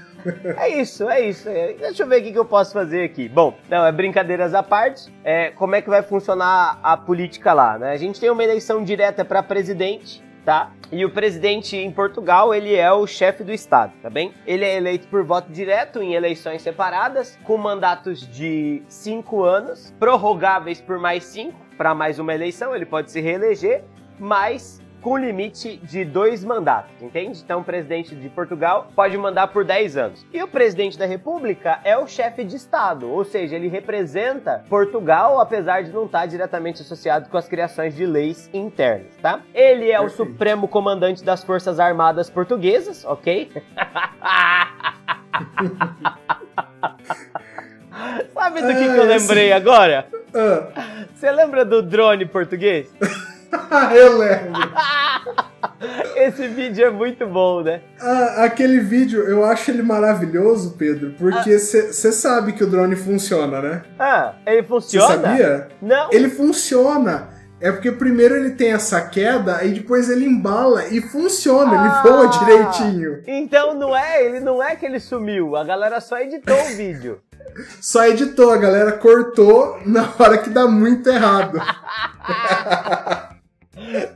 É 0.59 0.69
isso, 0.81 1.09
é 1.09 1.21
isso. 1.21 1.49
É, 1.49 1.75
Deixa 1.75 2.03
eu 2.03 2.09
ver 2.09 2.21
o 2.21 2.25
que 2.25 2.33
que 2.33 2.39
eu 2.39 2.45
posso 2.45 2.73
fazer 2.73 3.05
aqui. 3.05 3.29
Bom, 3.29 3.57
não, 3.71 3.87
é 3.87 3.93
brincadeiras 3.93 4.55
à 4.55 4.63
parte. 4.63 5.05
É, 5.23 5.51
como 5.51 5.77
é 5.77 5.81
que 5.81 5.89
vai 5.89 6.03
funcionar 6.03 6.81
a 6.83 6.97
política 6.97 7.53
lá, 7.53 7.79
né? 7.79 7.93
A 7.93 7.97
gente 7.97 8.19
tem 8.19 8.29
uma 8.29 8.43
eleição 8.43 8.83
direta 8.83 9.25
para 9.25 9.41
presidente, 9.41 10.21
tá? 10.47 10.71
E 10.93 11.05
o 11.05 11.11
presidente 11.11 11.77
em 11.77 11.91
Portugal, 11.91 12.55
ele 12.55 12.75
é 12.77 12.91
o 12.93 13.05
chefe 13.05 13.43
do 13.43 13.53
estado, 13.53 13.93
tá 14.01 14.09
bem? 14.09 14.33
Ele 14.47 14.65
é 14.65 14.77
eleito 14.77 15.09
por 15.09 15.25
voto 15.25 15.51
direto 15.51 16.01
em 16.01 16.15
eleições 16.15 16.63
separadas, 16.63 17.37
com 17.43 17.59
mandatos 17.59 18.21
de 18.21 18.81
cinco 18.89 19.43
anos, 19.43 19.93
prorrogáveis 19.99 20.81
por 20.81 21.01
mais 21.01 21.25
cinco, 21.25 21.59
para 21.77 21.93
mais 21.95 22.21
uma 22.21 22.33
eleição, 22.33 22.75
ele 22.75 22.87
pode 22.87 23.11
se 23.11 23.21
reeleger, 23.21 23.83
mas 24.21 24.81
com 25.07 25.17
limite 25.17 25.77
de 25.85 26.05
dois 26.05 26.43
mandatos, 26.43 27.01
entende? 27.01 27.41
Então, 27.41 27.61
o 27.61 27.65
presidente 27.65 28.13
de 28.17 28.29
Portugal 28.29 28.89
pode 28.97 29.17
mandar 29.17 29.47
por 29.47 29.65
10 29.65 29.97
anos. 29.97 30.27
E 30.35 30.43
o 30.43 30.49
presidente 30.49 30.99
da 30.99 31.07
República 31.07 31.79
é 31.85 31.97
o 31.97 32.09
chefe 32.09 32.43
de 32.43 32.57
Estado, 32.57 33.09
ou 33.09 33.25
seja, 33.25 33.55
ele 33.55 33.69
representa 33.69 34.65
Portugal, 34.69 35.41
apesar 35.41 35.85
de 35.85 35.93
não 35.93 36.07
estar 36.07 36.27
diretamente 36.27 36.83
associado 36.83 37.29
com 37.29 37.37
as 37.37 37.47
criações 37.47 37.95
de 37.95 38.05
leis 38.05 38.51
internas, 38.53 39.15
tá? 39.23 39.39
Ele 39.55 39.93
é 39.93 40.01
o 40.01 40.07
Perfeito. 40.09 40.33
supremo 40.33 40.67
comandante 40.67 41.23
das 41.23 41.45
Forças 41.45 41.79
Armadas 41.79 42.29
Portuguesas, 42.29 43.05
ok? 43.05 43.53
Sabe 48.35 48.61
do 48.61 48.69
que, 48.69 48.75
que 48.75 48.85
eu 48.99 49.05
É, 49.05 49.19
lembrei 49.19 49.53
agora? 49.53 50.09
Ah, 50.35 51.07
Você 51.15 51.31
lembra 51.31 51.65
do 51.65 51.81
drone 51.81 52.27
português? 52.27 52.93
eu 53.95 54.19
lembro. 54.19 54.53
Esse 56.17 56.49
vídeo 56.49 56.87
é 56.87 56.91
muito 56.91 57.27
bom, 57.27 57.63
né? 57.63 57.81
Ah, 58.01 58.45
aquele 58.45 58.81
vídeo, 58.81 59.23
eu 59.23 59.45
acho 59.45 59.71
ele 59.71 59.83
maravilhoso, 59.83 60.75
Pedro, 60.79 61.15
porque 61.19 61.53
Ah. 61.53 61.59
você 61.59 62.13
sabe 62.13 62.53
que 62.53 62.65
o 62.65 62.67
drone 62.67 62.97
funciona, 62.97 63.61
né? 63.61 63.83
Ah, 63.99 64.35
ele 64.47 64.63
Você 64.63 64.69
funciona? 64.69 65.23
sabia? 65.23 65.69
Não. 65.83 66.09
Ele 66.11 66.29
funciona. 66.31 67.29
É 67.59 67.73
porque 67.73 67.91
primeiro 67.91 68.35
ele 68.37 68.51
tem 68.51 68.73
essa 68.73 69.01
queda 69.01 69.65
e 69.65 69.71
depois 69.73 70.11
ele 70.11 70.27
embala 70.27 70.87
e 70.89 71.01
funciona, 71.01 71.73
Ah. 71.73 72.03
ele 72.05 72.11
voa 72.13 72.27
direitinho. 72.29 73.23
Então 73.27 73.75
não 73.75 73.97
é, 73.97 74.25
ele 74.25 74.41
não 74.41 74.63
é 74.63 74.77
que 74.77 74.85
ele 74.85 75.01
sumiu, 75.01 75.57
a 75.57 75.65
galera 75.65 76.01
só 76.01 76.19
editou 76.19 76.55
o 76.59 76.77
vídeo. 76.77 77.21
Só 77.81 78.07
editou, 78.07 78.51
a 78.51 78.59
galera 78.59 78.93
cortou 78.93 79.79
na 79.87 80.07
hora 80.19 80.37
que 80.37 80.51
dá 80.51 80.67
muito 80.67 81.09
errado. 81.09 81.59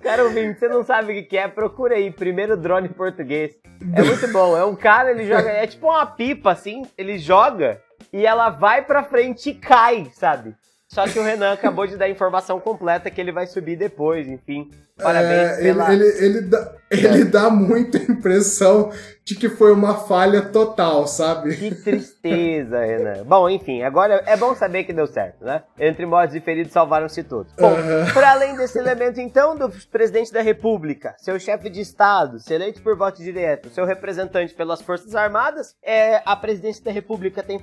Cara, 0.02 0.24
ouvinte, 0.24 0.58
você 0.58 0.68
não 0.68 0.84
sabe 0.84 1.18
o 1.18 1.26
que 1.26 1.36
é, 1.36 1.48
procura 1.48 1.94
aí, 1.94 2.10
primeiro 2.10 2.56
drone 2.56 2.88
português. 2.88 3.58
É 3.94 4.02
muito 4.02 4.28
bom, 4.28 4.56
é 4.56 4.64
um 4.64 4.76
cara, 4.76 5.10
ele 5.10 5.26
joga, 5.26 5.50
é 5.50 5.66
tipo 5.66 5.86
uma 5.86 6.06
pipa 6.06 6.52
assim, 6.52 6.82
ele 6.96 7.18
joga 7.18 7.80
e 8.12 8.26
ela 8.26 8.50
vai 8.50 8.82
pra 8.84 9.02
frente 9.02 9.50
e 9.50 9.54
cai, 9.54 10.10
sabe? 10.14 10.54
Só 10.88 11.06
que 11.06 11.18
o 11.18 11.22
Renan 11.22 11.52
acabou 11.52 11.86
de 11.86 11.96
dar 11.96 12.06
a 12.06 12.10
informação 12.10 12.58
completa 12.58 13.10
que 13.10 13.20
ele 13.20 13.30
vai 13.30 13.46
subir 13.46 13.76
depois, 13.76 14.26
enfim. 14.26 14.68
Parabéns 15.00 15.58
É, 15.58 15.62
pela... 15.62 15.92
ele, 15.92 16.04
ele, 16.04 16.24
ele, 16.24 16.40
dá, 16.42 16.72
ele 16.90 17.24
dá 17.24 17.50
muita 17.50 17.98
impressão 18.10 18.90
de 19.24 19.36
que 19.36 19.48
foi 19.48 19.72
uma 19.72 19.94
falha 19.94 20.42
total, 20.42 21.06
sabe? 21.06 21.54
Que 21.56 21.72
tristeza, 21.74 22.80
Renan. 22.84 23.24
Bom, 23.24 23.48
enfim, 23.48 23.82
agora 23.82 24.22
é 24.26 24.36
bom 24.36 24.54
saber 24.56 24.84
que 24.84 24.92
deu 24.92 25.06
certo, 25.06 25.44
né? 25.44 25.62
Entre 25.78 26.04
mortos 26.04 26.34
e 26.34 26.40
feridos 26.40 26.72
salvaram-se 26.72 27.22
todos. 27.22 27.52
Bom, 27.52 27.68
Aham. 27.68 28.12
para 28.12 28.32
além 28.32 28.56
desse 28.56 28.78
elemento, 28.78 29.20
então, 29.20 29.54
do 29.56 29.70
presidente 29.90 30.32
da 30.32 30.42
República, 30.42 31.14
seu 31.18 31.38
chefe 31.38 31.70
de 31.70 31.80
Estado, 31.80 32.40
ser 32.40 32.54
eleito 32.54 32.82
por 32.82 32.96
voto 32.96 33.22
direto, 33.22 33.70
seu 33.70 33.84
representante 33.84 34.52
pelas 34.54 34.82
Forças 34.82 35.14
Armadas, 35.14 35.76
é, 35.82 36.22
a 36.24 36.34
presidência 36.34 36.82
da 36.82 36.90
República 36.90 37.42
tem 37.42 37.60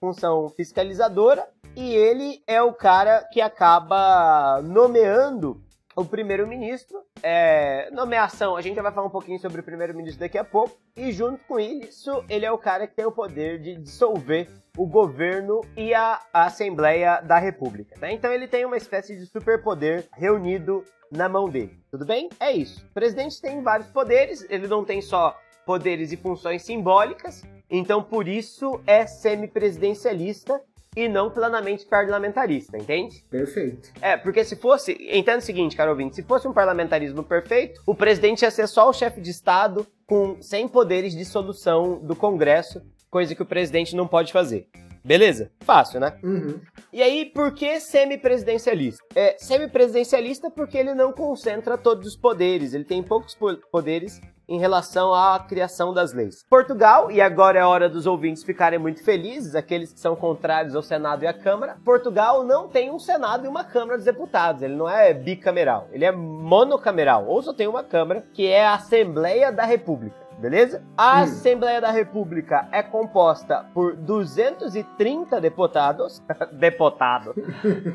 função 0.00 0.48
fiscalizadora 0.56 1.44
e 1.74 1.94
ele 1.94 2.42
é 2.46 2.62
o 2.62 2.72
cara 2.72 3.24
que 3.32 3.40
acaba 3.40 4.60
nomeando 4.62 5.60
o 5.98 6.04
primeiro-ministro. 6.04 7.02
É, 7.22 7.90
nomeação, 7.90 8.56
a 8.56 8.60
gente 8.60 8.76
já 8.76 8.82
vai 8.82 8.92
falar 8.92 9.08
um 9.08 9.10
pouquinho 9.10 9.38
sobre 9.40 9.60
o 9.60 9.64
primeiro-ministro 9.64 10.20
daqui 10.20 10.38
a 10.38 10.44
pouco. 10.44 10.78
E 10.96 11.10
junto 11.10 11.44
com 11.44 11.58
isso, 11.58 12.24
ele 12.28 12.46
é 12.46 12.52
o 12.52 12.58
cara 12.58 12.86
que 12.86 12.94
tem 12.94 13.04
o 13.04 13.10
poder 13.10 13.60
de 13.60 13.76
dissolver 13.76 14.48
o 14.76 14.86
governo 14.86 15.60
e 15.76 15.92
a, 15.92 16.20
a 16.32 16.44
Assembleia 16.44 17.20
da 17.20 17.38
República. 17.38 17.96
Tá? 17.98 18.12
Então 18.12 18.32
ele 18.32 18.46
tem 18.46 18.64
uma 18.64 18.76
espécie 18.76 19.16
de 19.16 19.26
superpoder 19.26 20.06
reunido 20.12 20.84
na 21.10 21.28
mão 21.28 21.48
dele. 21.48 21.76
Tudo 21.90 22.06
bem? 22.06 22.28
É 22.38 22.52
isso. 22.52 22.86
O 22.86 22.94
presidente 22.94 23.40
tem 23.40 23.60
vários 23.60 23.88
poderes, 23.88 24.46
ele 24.48 24.68
não 24.68 24.84
tem 24.84 25.02
só 25.02 25.36
poderes 25.66 26.12
e 26.12 26.16
funções 26.16 26.62
simbólicas, 26.62 27.42
então 27.68 28.02
por 28.02 28.26
isso 28.26 28.80
é 28.86 29.06
semipresidencialista 29.06 30.62
e 31.04 31.08
não 31.08 31.30
plenamente 31.30 31.86
parlamentarista, 31.86 32.76
entende? 32.76 33.24
Perfeito. 33.30 33.90
É, 34.00 34.16
porque 34.16 34.44
se 34.44 34.56
fosse. 34.56 34.92
Entenda 35.10 35.38
o 35.38 35.42
seguinte, 35.42 35.76
caro 35.76 35.90
ouvinte: 35.90 36.16
se 36.16 36.22
fosse 36.22 36.46
um 36.48 36.52
parlamentarismo 36.52 37.22
perfeito, 37.22 37.80
o 37.86 37.94
presidente 37.94 38.42
ia 38.42 38.50
ser 38.50 38.66
só 38.66 38.88
o 38.88 38.92
chefe 38.92 39.20
de 39.20 39.30
Estado 39.30 39.86
com 40.06 40.40
sem 40.40 40.66
poderes 40.66 41.14
de 41.14 41.24
solução 41.24 41.98
do 42.00 42.16
Congresso, 42.16 42.82
coisa 43.10 43.34
que 43.34 43.42
o 43.42 43.46
presidente 43.46 43.94
não 43.94 44.06
pode 44.06 44.32
fazer. 44.32 44.68
Beleza? 45.04 45.50
Fácil, 45.60 46.00
né? 46.00 46.18
Uhum. 46.22 46.60
E 46.92 47.02
aí, 47.02 47.24
por 47.26 47.54
que 47.54 47.78
semipresidencialista? 47.80 49.02
É 49.14 49.36
semipresidencialista 49.38 50.50
porque 50.50 50.76
ele 50.76 50.94
não 50.94 51.12
concentra 51.12 51.78
todos 51.78 52.06
os 52.06 52.16
poderes, 52.16 52.74
ele 52.74 52.84
tem 52.84 53.02
poucos 53.02 53.34
po- 53.34 53.56
poderes 53.70 54.20
em 54.48 54.58
relação 54.58 55.12
à 55.12 55.38
criação 55.38 55.92
das 55.92 56.12
leis. 56.12 56.44
Portugal, 56.48 57.10
e 57.10 57.20
agora 57.20 57.58
é 57.58 57.64
hora 57.64 57.88
dos 57.88 58.06
ouvintes 58.06 58.42
ficarem 58.42 58.78
muito 58.78 59.04
felizes, 59.04 59.54
aqueles 59.54 59.92
que 59.92 60.00
são 60.00 60.16
contrários 60.16 60.74
ao 60.74 60.82
Senado 60.82 61.22
e 61.24 61.26
à 61.26 61.34
Câmara, 61.34 61.76
Portugal 61.84 62.44
não 62.44 62.68
tem 62.68 62.90
um 62.90 62.98
Senado 62.98 63.44
e 63.44 63.48
uma 63.48 63.64
Câmara 63.64 63.96
dos 63.96 64.06
Deputados, 64.06 64.62
ele 64.62 64.74
não 64.74 64.88
é 64.88 65.12
bicameral, 65.12 65.88
ele 65.92 66.04
é 66.04 66.12
monocameral, 66.12 67.26
ou 67.26 67.42
só 67.42 67.52
tem 67.52 67.66
uma 67.66 67.84
Câmara, 67.84 68.24
que 68.32 68.46
é 68.46 68.64
a 68.64 68.74
Assembleia 68.74 69.52
da 69.52 69.64
República. 69.64 70.27
Beleza? 70.38 70.82
A 70.96 71.18
Hum. 71.18 71.22
Assembleia 71.22 71.80
da 71.80 71.90
República 71.90 72.68
é 72.70 72.82
composta 72.82 73.66
por 73.74 73.96
230 73.96 75.40
deputados. 75.40 76.22
deputado. 76.52 77.34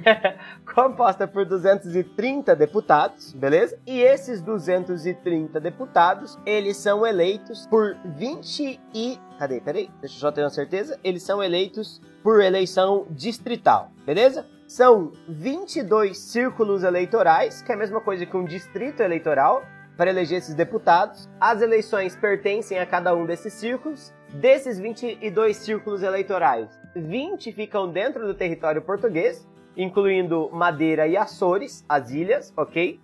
composta 0.76 1.28
por 1.28 1.46
230 1.46 2.56
deputados, 2.56 3.34
beleza? 3.34 3.80
E 3.86 4.02
esses 4.02 4.42
230 4.42 5.60
deputados, 5.60 6.38
eles 6.46 6.78
são 6.78 7.06
eleitos 7.06 7.66
por 7.68 7.96
20 8.04 8.80
e... 8.94 9.20
Cadê? 9.40 9.62
Peraí, 9.62 9.90
deixa 10.02 10.16
eu 10.16 10.20
só 10.20 10.32
ter 10.32 10.42
uma 10.42 10.50
certeza. 10.50 11.00
Eles 11.04 11.24
são 11.24 11.42
eleitos 11.42 12.02
por 12.22 12.42
eleição 12.42 13.06
distrital, 13.10 13.90
beleza? 14.06 14.46
São 14.68 15.12
22 15.28 16.18
círculos 16.18 16.84
eleitorais, 16.84 17.62
que 17.62 17.72
é 17.72 17.76
a 17.76 17.78
mesma 17.78 18.02
coisa 18.02 18.26
que 18.26 18.36
um 18.36 18.46
distrito 18.46 19.02
eleitoral, 19.02 19.62
para 19.98 20.10
eleger 20.10 20.40
esses 20.40 20.56
deputados. 20.56 21.30
As 21.40 21.62
eleições 21.62 22.16
pertencem 22.16 22.80
a 22.80 22.86
cada 22.86 23.16
um 23.16 23.26
desses 23.26 23.54
círculos. 23.54 24.14
Desses 24.30 24.80
22 24.80 25.56
círculos 25.58 26.02
eleitorais, 26.02 26.68
20 26.96 27.52
ficam 27.52 27.88
dentro 27.92 28.26
do 28.26 28.34
território 28.34 28.82
português, 28.82 29.48
incluindo 29.78 30.50
Madeira 30.52 31.08
e 31.08 31.16
Açores, 31.16 31.86
as 31.88 32.10
ilhas, 32.10 32.52
ok? 32.58 33.00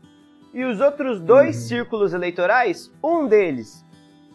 E 0.54 0.64
os 0.66 0.82
outros 0.82 1.22
dois 1.22 1.56
Uhum. 1.56 1.68
círculos 1.68 2.14
eleitorais, 2.14 2.92
um 3.04 3.28
deles 3.28 3.86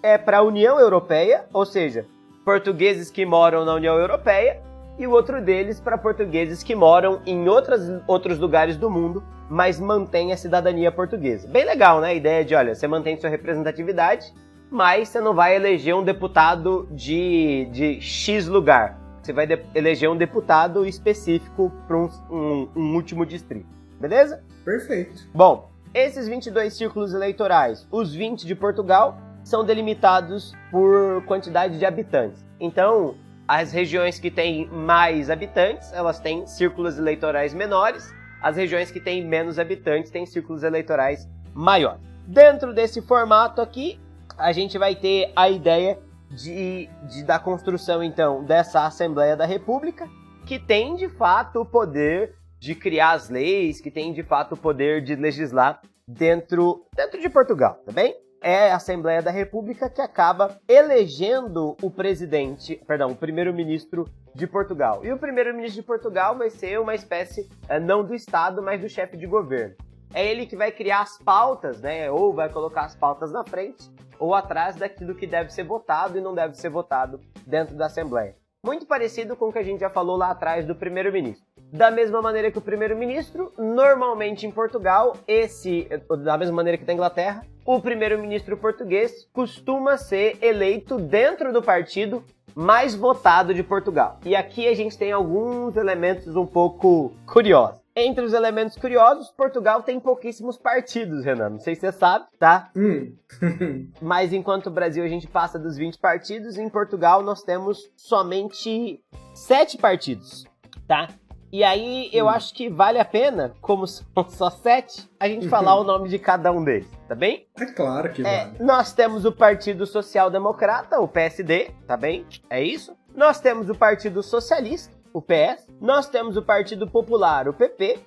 é 0.02 0.16
para 0.16 0.38
a 0.38 0.42
União 0.42 0.78
Europeia, 0.78 1.46
ou 1.52 1.66
seja, 1.66 2.06
portugueses 2.44 3.10
que 3.10 3.26
moram 3.26 3.64
na 3.64 3.74
União 3.74 3.96
Europeia, 3.98 4.60
e 4.96 5.06
o 5.08 5.10
outro 5.10 5.40
deles 5.42 5.80
para 5.80 5.98
portugueses 5.98 6.62
que 6.62 6.74
moram 6.76 7.20
em 7.26 7.48
outras, 7.48 7.80
outros 8.06 8.38
lugares 8.38 8.76
do 8.76 8.88
mundo, 8.88 9.24
mas 9.48 9.78
mantêm 9.78 10.32
a 10.32 10.36
cidadania 10.36 10.90
portuguesa. 10.90 11.46
Bem 11.48 11.64
legal, 11.64 12.00
né? 12.00 12.08
A 12.08 12.14
ideia 12.14 12.44
de, 12.44 12.54
olha, 12.54 12.74
você 12.74 12.86
mantém 12.86 13.16
sua 13.18 13.30
representatividade, 13.30 14.32
mas 14.70 15.08
você 15.08 15.20
não 15.20 15.34
vai 15.34 15.54
eleger 15.56 15.94
um 15.94 16.02
deputado 16.02 16.88
de, 16.90 17.68
de 17.70 18.00
X 18.00 18.46
lugar. 18.48 18.98
Você 19.22 19.32
vai 19.32 19.46
eleger 19.74 20.10
um 20.10 20.16
deputado 20.16 20.84
específico 20.86 21.72
para 21.86 21.96
um, 21.96 22.08
um- 22.30 22.68
um 22.76 22.94
último 22.94 23.24
distrito. 23.24 23.66
Beleza? 24.00 24.42
Perfeito. 24.64 25.28
Bom, 25.32 25.70
esses 25.94 26.26
22 26.28 26.74
círculos 26.76 27.14
eleitorais, 27.14 27.86
os 27.90 28.14
20 28.14 28.46
de 28.46 28.54
Portugal, 28.54 29.16
são 29.42 29.64
delimitados 29.64 30.52
por 30.70 31.22
quantidade 31.26 31.78
de 31.78 31.86
habitantes. 31.86 32.44
Então, 32.58 33.14
as 33.46 33.72
regiões 33.72 34.18
que 34.18 34.30
têm 34.30 34.66
mais 34.68 35.30
habitantes, 35.30 35.92
elas 35.92 36.18
têm 36.18 36.46
círculos 36.46 36.98
eleitorais 36.98 37.52
menores. 37.54 38.12
As 38.44 38.56
regiões 38.58 38.90
que 38.90 39.00
têm 39.00 39.24
menos 39.26 39.58
habitantes 39.58 40.10
têm 40.10 40.26
círculos 40.26 40.62
eleitorais 40.62 41.26
maiores. 41.54 42.02
Dentro 42.26 42.74
desse 42.74 43.00
formato 43.00 43.62
aqui, 43.62 43.98
a 44.36 44.52
gente 44.52 44.76
vai 44.76 44.94
ter 44.94 45.32
a 45.34 45.48
ideia 45.48 45.98
de, 46.30 46.90
de- 47.08 47.22
da 47.24 47.38
construção, 47.38 48.02
então, 48.02 48.44
dessa 48.44 48.84
Assembleia 48.84 49.34
da 49.34 49.46
República, 49.46 50.06
que 50.44 50.58
tem 50.58 50.94
de 50.94 51.08
fato 51.08 51.62
o 51.62 51.64
poder 51.64 52.34
de 52.60 52.74
criar 52.74 53.12
as 53.12 53.30
leis, 53.30 53.80
que 53.80 53.90
tem 53.90 54.12
de 54.12 54.22
fato 54.22 54.52
o 54.52 54.58
poder 54.58 55.02
de 55.02 55.14
legislar 55.16 55.80
dentro, 56.06 56.84
dentro 56.94 57.18
de 57.18 57.30
Portugal, 57.30 57.80
tá 57.86 57.92
bem? 57.92 58.14
É 58.46 58.70
a 58.70 58.76
Assembleia 58.76 59.22
da 59.22 59.30
República 59.30 59.88
que 59.88 60.02
acaba 60.02 60.60
elegendo 60.68 61.74
o 61.80 61.90
presidente, 61.90 62.78
perdão, 62.86 63.12
o 63.12 63.16
primeiro-ministro 63.16 64.06
de 64.34 64.46
Portugal. 64.46 65.02
E 65.02 65.10
o 65.10 65.16
primeiro-ministro 65.16 65.80
de 65.80 65.86
Portugal 65.86 66.36
vai 66.36 66.50
ser 66.50 66.78
uma 66.78 66.94
espécie, 66.94 67.48
eh, 67.70 67.80
não 67.80 68.04
do 68.04 68.14
Estado, 68.14 68.62
mas 68.62 68.82
do 68.82 68.86
chefe 68.86 69.16
de 69.16 69.26
governo. 69.26 69.74
É 70.12 70.30
ele 70.30 70.44
que 70.44 70.56
vai 70.56 70.70
criar 70.70 71.00
as 71.00 71.16
pautas, 71.16 71.80
né? 71.80 72.10
Ou 72.10 72.34
vai 72.34 72.50
colocar 72.50 72.82
as 72.82 72.94
pautas 72.94 73.32
na 73.32 73.42
frente 73.44 73.90
ou 74.18 74.34
atrás 74.34 74.76
daquilo 74.76 75.14
que 75.14 75.26
deve 75.26 75.48
ser 75.50 75.64
votado 75.64 76.18
e 76.18 76.20
não 76.20 76.34
deve 76.34 76.52
ser 76.52 76.68
votado 76.68 77.18
dentro 77.46 77.74
da 77.74 77.86
Assembleia. 77.86 78.36
Muito 78.62 78.84
parecido 78.84 79.36
com 79.36 79.48
o 79.48 79.52
que 79.54 79.58
a 79.58 79.64
gente 79.64 79.80
já 79.80 79.88
falou 79.88 80.18
lá 80.18 80.30
atrás 80.30 80.66
do 80.66 80.74
primeiro-ministro. 80.74 81.46
Da 81.72 81.90
mesma 81.90 82.20
maneira 82.20 82.50
que 82.50 82.58
o 82.58 82.62
primeiro-ministro, 82.62 83.54
normalmente 83.56 84.46
em 84.46 84.50
Portugal, 84.50 85.14
esse, 85.26 85.88
da 86.22 86.36
mesma 86.36 86.56
maneira 86.56 86.76
que 86.76 86.86
na 86.86 86.92
Inglaterra, 86.92 87.42
o 87.64 87.80
primeiro-ministro 87.80 88.56
português 88.56 89.28
costuma 89.32 89.96
ser 89.96 90.38
eleito 90.42 90.98
dentro 90.98 91.52
do 91.52 91.62
partido 91.62 92.22
mais 92.54 92.94
votado 92.94 93.52
de 93.52 93.62
Portugal. 93.62 94.20
E 94.24 94.36
aqui 94.36 94.68
a 94.68 94.74
gente 94.74 94.96
tem 94.96 95.10
alguns 95.10 95.76
elementos 95.76 96.36
um 96.36 96.46
pouco 96.46 97.12
curiosos. 97.26 97.82
Entre 97.96 98.24
os 98.24 98.32
elementos 98.32 98.76
curiosos, 98.76 99.30
Portugal 99.30 99.82
tem 99.82 100.00
pouquíssimos 100.00 100.58
partidos, 100.58 101.24
Renan. 101.24 101.50
Não 101.50 101.60
sei 101.60 101.76
se 101.76 101.82
você 101.82 101.92
sabe, 101.92 102.26
tá? 102.38 102.70
Hum. 102.76 103.14
Mas 104.02 104.32
enquanto 104.32 104.66
o 104.66 104.70
Brasil 104.70 105.04
a 105.04 105.08
gente 105.08 105.28
passa 105.28 105.58
dos 105.58 105.76
20 105.76 105.98
partidos, 105.98 106.58
em 106.58 106.68
Portugal 106.68 107.22
nós 107.22 107.42
temos 107.42 107.90
somente 107.96 109.00
7 109.32 109.78
partidos, 109.78 110.44
tá? 110.88 111.08
E 111.54 111.62
aí 111.62 112.10
eu 112.12 112.26
Hum. 112.26 112.30
acho 112.30 112.52
que 112.52 112.68
vale 112.68 112.98
a 112.98 113.04
pena, 113.04 113.54
como 113.60 113.86
são 113.86 114.04
só 114.28 114.50
7, 114.50 115.08
a 115.20 115.28
gente 115.28 115.48
falar 115.48 115.76
o 115.76 115.84
nome 115.84 116.08
de 116.08 116.18
cada 116.18 116.50
um 116.50 116.64
deles, 116.64 116.88
tá 117.06 117.14
bem? 117.14 117.46
É 117.56 117.64
claro 117.66 118.12
que 118.12 118.26
É, 118.26 118.46
vale. 118.46 118.56
nós 118.58 118.92
temos 118.92 119.24
o 119.24 119.30
Partido 119.30 119.86
Social 119.86 120.28
Democrata, 120.32 120.98
o 120.98 121.06
PSD, 121.06 121.70
tá 121.86 121.96
bem? 121.96 122.26
É 122.50 122.60
isso. 122.60 122.96
Nós 123.14 123.38
temos 123.38 123.70
o 123.70 123.74
Partido 123.76 124.20
Socialista, 124.20 124.92
o 125.12 125.22
PS. 125.22 125.68
Nós 125.80 126.08
temos 126.08 126.36
o 126.36 126.42
Partido 126.42 126.88
Popular, 126.90 127.46
o 127.48 127.52
PP. 127.54 128.00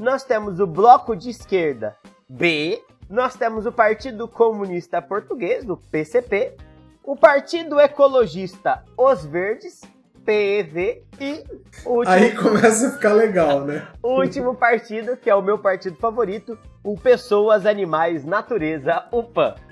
Nós 0.00 0.24
temos 0.24 0.58
o 0.58 0.66
Bloco 0.66 1.14
de 1.14 1.28
Esquerda, 1.28 1.94
B. 2.26 2.82
Nós 3.10 3.36
temos 3.36 3.66
o 3.66 3.70
Partido 3.72 4.26
Comunista 4.26 5.02
Português, 5.02 5.68
o 5.68 5.76
PCP. 5.76 6.56
O 7.04 7.14
Partido 7.14 7.78
Ecologista, 7.78 8.82
os 8.96 9.26
Verdes, 9.26 9.82
PEV. 10.24 11.04
E 11.20 11.44
o 11.84 11.90
último 11.90 12.14
Aí 12.14 12.34
começa 12.34 12.88
a 12.88 12.92
ficar 12.92 13.12
legal, 13.12 13.64
né? 13.64 13.86
o 14.02 14.20
último 14.20 14.54
partido, 14.54 15.16
que 15.16 15.30
é 15.30 15.34
o 15.34 15.42
meu 15.42 15.58
partido 15.58 15.96
favorito, 15.96 16.58
o 16.82 16.98
Pessoas, 16.98 17.66
Animais, 17.66 18.24
Natureza, 18.24 19.04
o 19.12 19.22
PAN. 19.22 19.54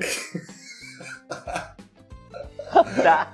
tá? 3.02 3.32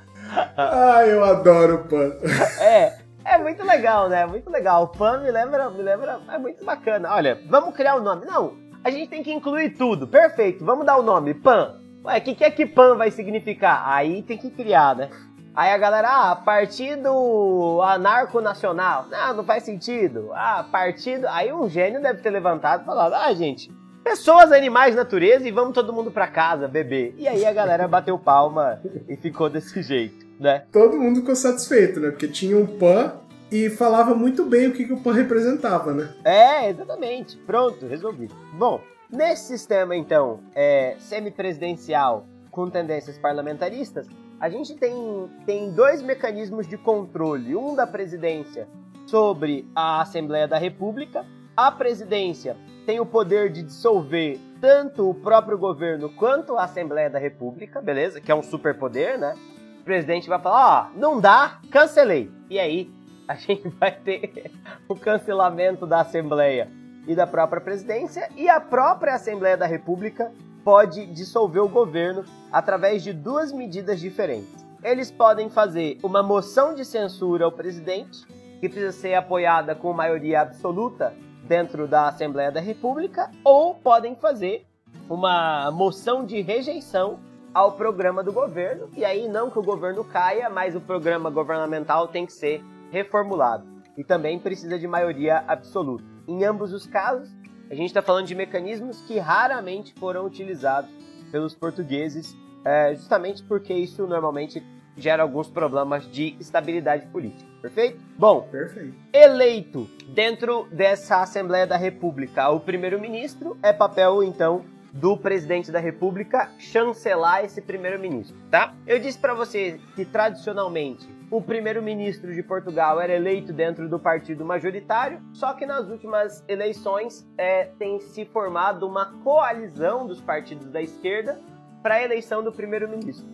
Ah, 0.57 1.07
eu 1.07 1.25
adoro 1.25 1.77
o 1.77 1.89
PAN. 1.89 2.13
É, 2.61 2.99
é 3.25 3.39
muito 3.39 3.65
legal, 3.65 4.09
né? 4.09 4.27
Muito 4.27 4.51
legal. 4.51 4.85
O 4.85 4.89
PAN 4.89 5.23
me 5.23 5.31
lembra, 5.31 5.71
me 5.71 5.83
lembra, 5.83 6.21
é 6.33 6.39
muito 6.39 6.65
bacana. 6.65 7.13
Olha, 7.13 7.41
vamos 7.49 7.75
criar 7.75 7.97
o 7.97 8.03
nome. 8.03 8.27
Não, 8.27 8.57
a 8.83 8.91
gente 8.91 9.09
tem 9.09 9.23
que 9.23 9.33
incluir 9.33 9.77
tudo. 9.77 10.07
Perfeito, 10.07 10.65
vamos 10.65 10.87
dar 10.87 10.97
o 10.97 11.03
nome, 11.03 11.35
PAN. 11.35 11.77
Ué, 12.05 12.19
o 12.19 12.23
que, 12.23 12.35
que 12.35 12.45
é 12.45 12.51
que 12.51 12.65
PAN 12.65 12.97
vai 12.97 13.11
significar? 13.11 13.83
Aí 13.87 14.23
tem 14.23 14.39
que 14.39 14.51
criar, 14.51 14.97
né? 14.97 15.11
Aí 15.59 15.73
a 15.73 15.77
galera, 15.77 16.09
ah, 16.09 16.37
partido 16.37 17.83
anarco-nacional. 17.83 19.09
Não, 19.11 19.39
não 19.39 19.45
faz 19.45 19.65
sentido. 19.65 20.31
Ah, 20.33 20.65
partido... 20.71 21.27
Aí 21.27 21.53
um 21.53 21.69
gênio 21.69 22.01
deve 22.01 22.23
ter 22.23 22.31
levantado 22.31 22.83
e 22.83 22.87
falado, 22.87 23.15
ah, 23.15 23.35
gente, 23.35 23.69
pessoas, 24.05 24.53
animais, 24.53 24.95
natureza 24.95 25.49
e 25.49 25.51
vamos 25.51 25.75
todo 25.75 25.93
mundo 25.93 26.13
pra 26.13 26.29
casa 26.29 26.69
beber. 26.69 27.13
E 27.19 27.27
aí 27.27 27.45
a 27.45 27.53
galera 27.53 27.89
bateu 27.91 28.17
palma 28.17 28.81
e 29.09 29.17
ficou 29.17 29.51
desse 29.51 29.83
jeito, 29.83 30.25
né? 30.39 30.63
Todo 30.71 30.97
mundo 30.97 31.19
ficou 31.19 31.35
satisfeito, 31.35 31.99
né? 31.99 32.11
Porque 32.11 32.29
tinha 32.29 32.57
um 32.57 32.65
PAN 32.65 33.15
e 33.51 33.69
falava 33.69 34.15
muito 34.15 34.45
bem 34.45 34.69
o 34.69 34.73
que, 34.73 34.85
que 34.85 34.93
o 34.93 35.01
PAN 35.01 35.15
representava, 35.15 35.93
né? 35.93 36.15
É, 36.25 36.71
exatamente. 36.71 37.37
Pronto, 37.37 37.85
resolvido. 37.85 38.33
Bom, 38.53 38.81
nesse 39.11 39.49
sistema, 39.49 39.97
então, 39.97 40.39
é, 40.55 40.95
semipresidencial 41.01 42.29
com 42.49 42.71
tendências 42.71 43.19
parlamentaristas, 43.19 44.07
a 44.41 44.49
gente 44.49 44.75
tem, 44.75 45.29
tem 45.45 45.71
dois 45.71 46.01
mecanismos 46.01 46.67
de 46.67 46.79
controle. 46.79 47.57
Um 47.57 47.75
da 47.75 47.87
presidência 47.87 48.69
sobre 49.07 49.69
a 49.75 50.01
Assembleia 50.01 50.47
da 50.47 50.59
República. 50.59 51.25
A 51.57 51.73
presidência 51.73 52.57
tem 52.87 53.01
o 53.01 53.07
poder 53.07 53.51
de 53.51 53.63
dissolver 53.63 54.39
tanto 54.61 55.11
o 55.11 55.15
próprio 55.15 55.59
governo 55.59 56.09
quanto 56.11 56.57
a 56.57 56.65
Assembleia 56.65 57.11
da 57.11 57.19
República, 57.19 57.81
beleza? 57.81 58.21
Que 58.21 58.31
é 58.31 58.35
um 58.35 58.43
superpoder, 58.43 59.19
né? 59.19 59.35
O 59.81 59.85
presidente 59.85 60.29
vai 60.29 60.39
falar, 60.39 60.93
ó, 60.95 60.99
não 60.99 61.21
dá, 61.21 61.61
cancelei. 61.71 62.31
E 62.49 62.59
aí, 62.59 62.91
a 63.27 63.35
gente 63.35 63.69
vai 63.79 63.93
ter 63.93 64.53
o 64.89 64.95
cancelamento 64.95 65.87
da 65.87 66.01
Assembleia 66.01 66.71
e 67.07 67.15
da 67.15 67.27
própria 67.27 67.61
presidência, 67.61 68.29
e 68.37 68.49
a 68.49 68.61
própria 68.61 69.15
Assembleia 69.15 69.57
da 69.57 69.67
República 69.67 70.31
pode 70.65 71.07
dissolver 71.07 71.63
o 71.63 71.69
governo 71.69 72.25
através 72.53 73.03
de 73.03 73.13
duas 73.13 73.53
medidas 73.53 74.01
diferentes. 74.01 74.67
eles 74.83 75.11
podem 75.11 75.49
fazer 75.51 75.99
uma 76.03 76.23
moção 76.23 76.75
de 76.75 76.85
censura 76.85 77.45
ao 77.45 77.53
presidente, 77.53 78.25
que 78.61 78.69
precisa 78.69 78.93
ser 78.93 79.15
apoiada 79.15 79.75
com 79.75 79.93
maioria 79.93 80.41
absoluta 80.43 81.13
dentro 81.45 81.89
da 81.89 82.09
Assembleia 82.09 82.53
da 82.53 82.61
República, 82.61 83.31
ou 83.43 83.75
podem 83.75 84.15
fazer 84.15 84.67
uma 85.09 85.71
moção 85.71 86.25
de 86.25 86.41
rejeição 86.41 87.19
ao 87.55 87.73
programa 87.73 88.23
do 88.23 88.33
governo, 88.33 88.89
e 88.95 89.05
aí 89.05 89.27
não 89.27 89.51
que 89.51 89.59
o 89.59 89.63
governo 89.63 90.05
caia, 90.05 90.49
mas 90.51 90.77
o 90.77 90.81
programa 90.81 91.31
governamental 91.31 92.07
tem 92.09 92.27
que 92.27 92.33
ser 92.33 92.63
reformulado. 92.91 93.67
E 93.97 94.05
também 94.05 94.39
precisa 94.39 94.79
de 94.79 94.87
maioria 94.87 95.43
absoluta. 95.49 96.05
Em 96.29 96.45
ambos 96.45 96.73
os 96.73 96.87
casos, 96.87 97.35
a 97.71 97.75
gente 97.75 97.87
está 97.87 98.03
falando 98.03 98.27
de 98.27 98.35
mecanismos 98.35 99.01
que 99.03 99.19
raramente 99.19 99.93
foram 99.95 100.25
utilizados 100.25 100.91
pelos 101.31 101.55
portugueses, 101.55 102.37
é, 102.65 102.95
justamente 102.95 103.43
porque 103.43 103.73
isso 103.73 104.07
normalmente 104.07 104.63
gera 104.97 105.23
alguns 105.23 105.49
problemas 105.49 106.11
de 106.11 106.35
estabilidade 106.41 107.07
política. 107.07 107.49
Perfeito? 107.63 108.01
Bom, 108.19 108.43
Perfeito. 108.51 108.95
eleito 109.13 109.89
dentro 110.09 110.67
dessa 110.73 111.23
Assembleia 111.23 111.67
da 111.67 111.77
República 111.77 112.49
o 112.51 112.59
primeiro-ministro, 112.59 113.57
é 113.63 113.73
papel 113.73 114.23
então 114.23 114.65
do 114.93 115.17
presidente 115.17 115.71
da 115.71 115.79
República 115.79 116.51
chancelar 116.59 117.45
esse 117.45 117.61
primeiro-ministro, 117.61 118.37
tá? 118.51 118.75
Eu 118.87 118.99
disse 118.99 119.19
para 119.19 119.35
você 119.35 119.79
que 119.95 120.05
tradicionalmente 120.05 121.09
o 121.31 121.43
primeiro-ministro 121.43 122.35
de 122.35 122.43
Portugal 122.43 123.01
era 123.01 123.15
eleito 123.15 123.53
dentro 123.53 123.89
do 123.89 123.99
partido 123.99 124.45
majoritário, 124.45 125.21
só 125.33 125.53
que 125.53 125.67
nas 125.67 125.89
últimas 125.89 126.43
eleições 126.49 127.27
é, 127.37 127.65
tem 127.79 128.01
se 128.01 128.25
formado 128.25 128.87
uma 128.87 129.13
coalizão 129.23 130.07
dos 130.07 130.21
partidos 130.21 130.71
da 130.71 130.81
esquerda 130.81 131.39
para 131.83 131.97
a 131.97 132.03
eleição 132.03 132.43
do 132.43 132.51
primeiro-ministro. 132.51 133.27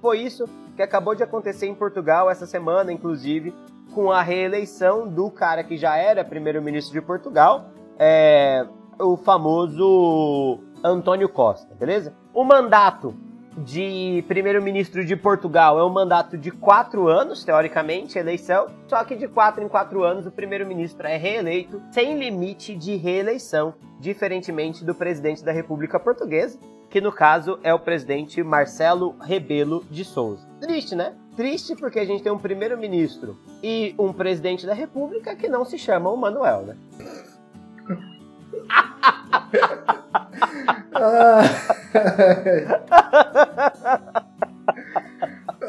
Foi 0.00 0.20
isso 0.20 0.48
que 0.76 0.82
acabou 0.82 1.14
de 1.14 1.22
acontecer 1.22 1.66
em 1.66 1.74
Portugal 1.74 2.30
essa 2.30 2.46
semana, 2.46 2.92
inclusive, 2.92 3.52
com 3.92 4.12
a 4.12 4.22
reeleição 4.22 5.08
do 5.08 5.30
cara 5.30 5.64
que 5.64 5.76
já 5.76 5.96
era 5.96 6.24
primeiro-ministro 6.24 6.92
de 6.92 7.04
Portugal, 7.04 7.66
é, 7.98 8.64
o 8.98 9.16
famoso 9.16 10.60
Antônio 10.82 11.28
Costa, 11.28 11.74
beleza? 11.74 12.14
O 12.32 12.44
mandato 12.44 13.14
de 13.56 14.24
primeiro-ministro 14.28 15.04
de 15.04 15.16
Portugal 15.16 15.78
é 15.78 15.84
um 15.84 15.90
mandato 15.90 16.38
de 16.38 16.50
quatro 16.50 17.08
anos, 17.08 17.44
teoricamente, 17.44 18.18
eleição, 18.18 18.66
só 18.88 19.04
que 19.04 19.16
de 19.16 19.28
quatro 19.28 19.62
em 19.62 19.68
quatro 19.68 20.02
anos 20.02 20.26
o 20.26 20.30
primeiro-ministro 20.30 21.06
é 21.06 21.16
reeleito 21.16 21.82
sem 21.90 22.18
limite 22.18 22.74
de 22.74 22.96
reeleição, 22.96 23.74
diferentemente 23.98 24.84
do 24.84 24.94
presidente 24.94 25.44
da 25.44 25.52
República 25.52 25.98
Portuguesa, 25.98 26.58
que 26.88 27.00
no 27.00 27.12
caso 27.12 27.58
é 27.62 27.72
o 27.74 27.78
presidente 27.78 28.42
Marcelo 28.42 29.16
Rebelo 29.20 29.84
de 29.90 30.04
Souza. 30.04 30.48
Triste, 30.60 30.94
né? 30.94 31.14
Triste 31.36 31.76
porque 31.76 31.98
a 31.98 32.04
gente 32.04 32.22
tem 32.22 32.32
um 32.32 32.38
primeiro-ministro 32.38 33.36
e 33.62 33.94
um 33.98 34.12
presidente 34.12 34.66
da 34.66 34.74
República 34.74 35.36
que 35.36 35.48
não 35.48 35.64
se 35.64 35.78
chamam 35.78 36.16
Manuel, 36.16 36.62
né? 36.62 36.76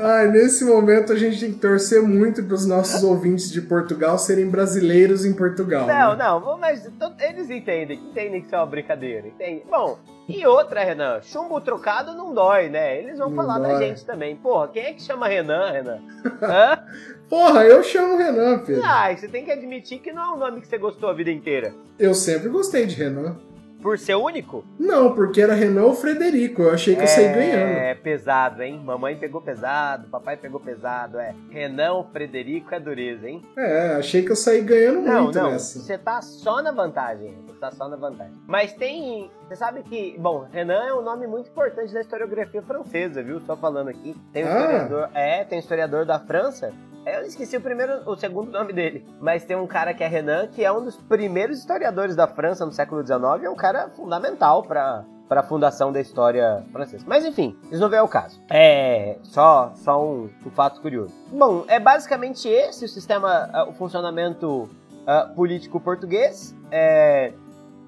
Ai, 0.03 0.27
nesse 0.29 0.63
momento 0.65 1.13
a 1.13 1.15
gente 1.15 1.39
tem 1.39 1.53
que 1.53 1.60
torcer 1.60 2.01
muito 2.01 2.43
para 2.43 2.55
os 2.55 2.65
nossos 2.65 3.03
ouvintes 3.03 3.51
de 3.51 3.62
Portugal 3.62 4.17
serem 4.17 4.49
brasileiros 4.49 5.25
em 5.25 5.34
Portugal. 5.34 5.86
Não, 5.86 6.15
né? 6.15 6.23
não, 6.23 6.57
mas 6.57 6.89
eles 7.19 7.49
entendem, 7.49 7.99
entendem 7.99 8.41
que 8.41 8.47
isso 8.47 8.55
é 8.55 8.57
uma 8.57 8.65
brincadeira, 8.65 9.27
entende? 9.27 9.63
Bom, 9.69 9.99
e 10.27 10.45
outra, 10.47 10.84
Renan, 10.84 11.21
chumbo 11.21 11.60
trocado 11.60 12.15
não 12.15 12.34
dói, 12.34 12.69
né? 12.69 12.97
Eles 12.97 13.17
vão 13.19 13.29
Não 13.29 13.36
falar 13.36 13.60
da 13.60 13.69
dói. 13.73 13.86
gente 13.86 14.05
também. 14.05 14.36
Porra, 14.36 14.69
quem 14.69 14.84
é 14.86 14.93
que 14.93 15.01
chama 15.01 15.27
Renan, 15.27 15.71
Renan? 15.71 15.99
Hã? 16.41 16.84
Porra, 17.29 17.65
eu 17.65 17.84
chamo 17.84 18.17
Renan, 18.17 18.60
Pedro. 18.60 18.84
Ah, 18.86 19.13
você 19.15 19.27
tem 19.27 19.43
que 19.43 19.51
admitir 19.51 19.99
que 19.99 20.12
não 20.12 20.23
é 20.23 20.34
um 20.36 20.38
nome 20.38 20.62
que 20.62 20.67
você 20.67 20.77
gostou 20.77 21.10
a 21.10 21.13
vida 21.13 21.29
inteira. 21.29 21.73
Eu 21.99 22.13
sempre 22.13 22.49
gostei 22.49 22.86
de 22.86 22.95
Renan. 22.95 23.36
Por 23.81 23.97
ser 23.97 24.15
único? 24.15 24.63
Não, 24.79 25.13
porque 25.15 25.41
era 25.41 25.53
Renan 25.53 25.85
ou 25.85 25.93
Frederico. 25.95 26.61
Eu 26.61 26.71
achei 26.73 26.95
que 26.95 27.01
eu 27.01 27.07
saí 27.07 27.33
ganhando. 27.33 27.71
É 27.77 27.95
pesado, 27.95 28.61
hein? 28.61 28.79
Mamãe 28.83 29.15
pegou 29.15 29.41
pesado, 29.41 30.07
papai 30.07 30.37
pegou 30.37 30.59
pesado, 30.59 31.19
é. 31.19 31.33
Renan, 31.49 32.03
Frederico 32.11 32.73
é 32.75 32.79
dureza, 32.79 33.27
hein? 33.27 33.41
É, 33.57 33.95
achei 33.95 34.21
que 34.23 34.31
eu 34.31 34.35
saí 34.35 34.61
ganhando 34.61 35.01
Não, 35.01 35.23
muito 35.23 35.37
não, 35.39 35.51
nessa. 35.51 35.79
você 35.79 35.97
tá 35.97 36.21
só 36.21 36.61
na 36.61 36.71
vantagem. 36.71 37.35
Você 37.47 37.59
tá 37.59 37.71
só 37.71 37.87
na 37.89 37.95
vantagem. 37.95 38.33
Mas 38.47 38.73
tem. 38.73 39.29
Você 39.47 39.55
sabe 39.55 39.83
que. 39.83 40.15
Bom, 40.19 40.45
Renan 40.51 40.83
é 40.87 40.93
um 40.93 41.01
nome 41.01 41.25
muito 41.27 41.49
importante 41.49 41.93
da 41.93 42.01
historiografia 42.01 42.61
francesa, 42.61 43.21
viu? 43.23 43.39
Só 43.41 43.55
falando 43.57 43.89
aqui. 43.89 44.15
Tem 44.31 44.43
um 44.45 44.47
Ah. 44.47 44.59
historiador. 44.61 45.09
É, 45.13 45.43
tem 45.43 45.57
um 45.57 45.61
historiador 45.61 46.05
da 46.05 46.19
França. 46.19 46.71
É, 47.05 47.17
Eu 47.19 47.25
esqueci 47.25 47.57
o 47.57 47.61
primeiro, 47.61 48.01
o 48.09 48.15
segundo 48.15 48.51
nome 48.51 48.73
dele. 48.73 49.05
Mas 49.19 49.43
tem 49.43 49.55
um 49.57 49.67
cara 49.67 49.93
que 49.93 50.03
é 50.03 50.07
Renan, 50.07 50.47
que 50.47 50.63
é 50.63 50.71
um 50.71 50.83
dos 50.83 50.95
primeiros 50.97 51.59
historiadores 51.59 52.15
da 52.15 52.27
França 52.27 52.65
no 52.65 52.71
século 52.71 53.05
XIX. 53.05 53.21
É 53.43 53.49
um 53.49 53.55
cara 53.55 53.89
fundamental 53.89 54.63
pra. 54.63 55.03
Para 55.27 55.39
a 55.39 55.43
fundação 55.43 55.93
da 55.93 56.01
história 56.01 56.61
francesa. 56.73 57.05
Mas 57.07 57.23
enfim, 57.23 57.57
isso 57.71 57.79
não 57.79 57.87
vem 57.87 57.99
ao 57.99 58.07
caso. 58.09 58.37
É 58.49 59.15
só, 59.23 59.71
só 59.77 60.03
um, 60.05 60.29
um 60.45 60.49
fato 60.51 60.81
curioso. 60.81 61.13
Bom, 61.31 61.63
é 61.69 61.79
basicamente 61.79 62.49
esse 62.49 62.83
o 62.83 62.89
sistema, 62.89 63.49
ah, 63.53 63.63
o 63.63 63.71
funcionamento 63.71 64.67
ah, 65.07 65.31
político 65.33 65.79
português. 65.79 66.53
É, 66.69 67.31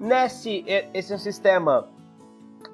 nesse, 0.00 0.64
é- 0.66 0.88
esse 0.94 1.12
é 1.12 1.16
um 1.16 1.18
sistema 1.18 1.86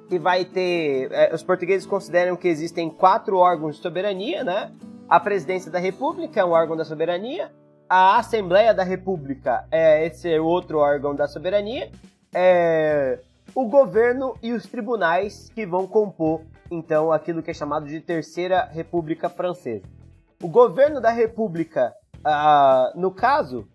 que 0.09 0.21
vai 0.21 0.45
ter. 0.45 1.11
é, 1.11 1.35
os 1.35 1.43
portugueses 1.43 1.85
consideram 1.85 2.37
que 2.37 2.47
existem 2.47 2.89
quatro 2.89 3.39
órgãos 3.39 3.75
de 3.75 3.83
soberania, 3.83 4.45
né? 4.45 4.71
A 5.11 5.19
presidência 5.19 5.73
da 5.73 5.81
República 5.81 6.39
é 6.39 6.45
um 6.45 6.53
órgão 6.53 6.77
da 6.77 6.85
soberania. 6.85 7.51
A 7.89 8.17
Assembleia 8.17 8.73
da 8.73 8.85
República 8.85 9.67
é 9.69 10.07
esse 10.07 10.39
outro 10.39 10.79
órgão 10.79 11.17
da 11.17 11.27
soberania. 11.27 11.91
É, 12.33 13.19
o 13.53 13.67
governo 13.67 14.37
e 14.41 14.53
os 14.53 14.67
tribunais 14.67 15.51
que 15.53 15.67
vão 15.67 15.85
compor, 15.85 16.43
então, 16.71 17.11
aquilo 17.11 17.43
que 17.43 17.51
é 17.51 17.55
chamado 17.55 17.87
de 17.87 18.01
Terceira 18.01 18.67
República 18.67 19.29
Francesa. 19.29 19.83
O 20.41 20.47
governo 20.47 21.01
da 21.01 21.11
República, 21.11 21.93
ah, 22.25 22.93
no 22.95 23.11
caso, 23.11 23.67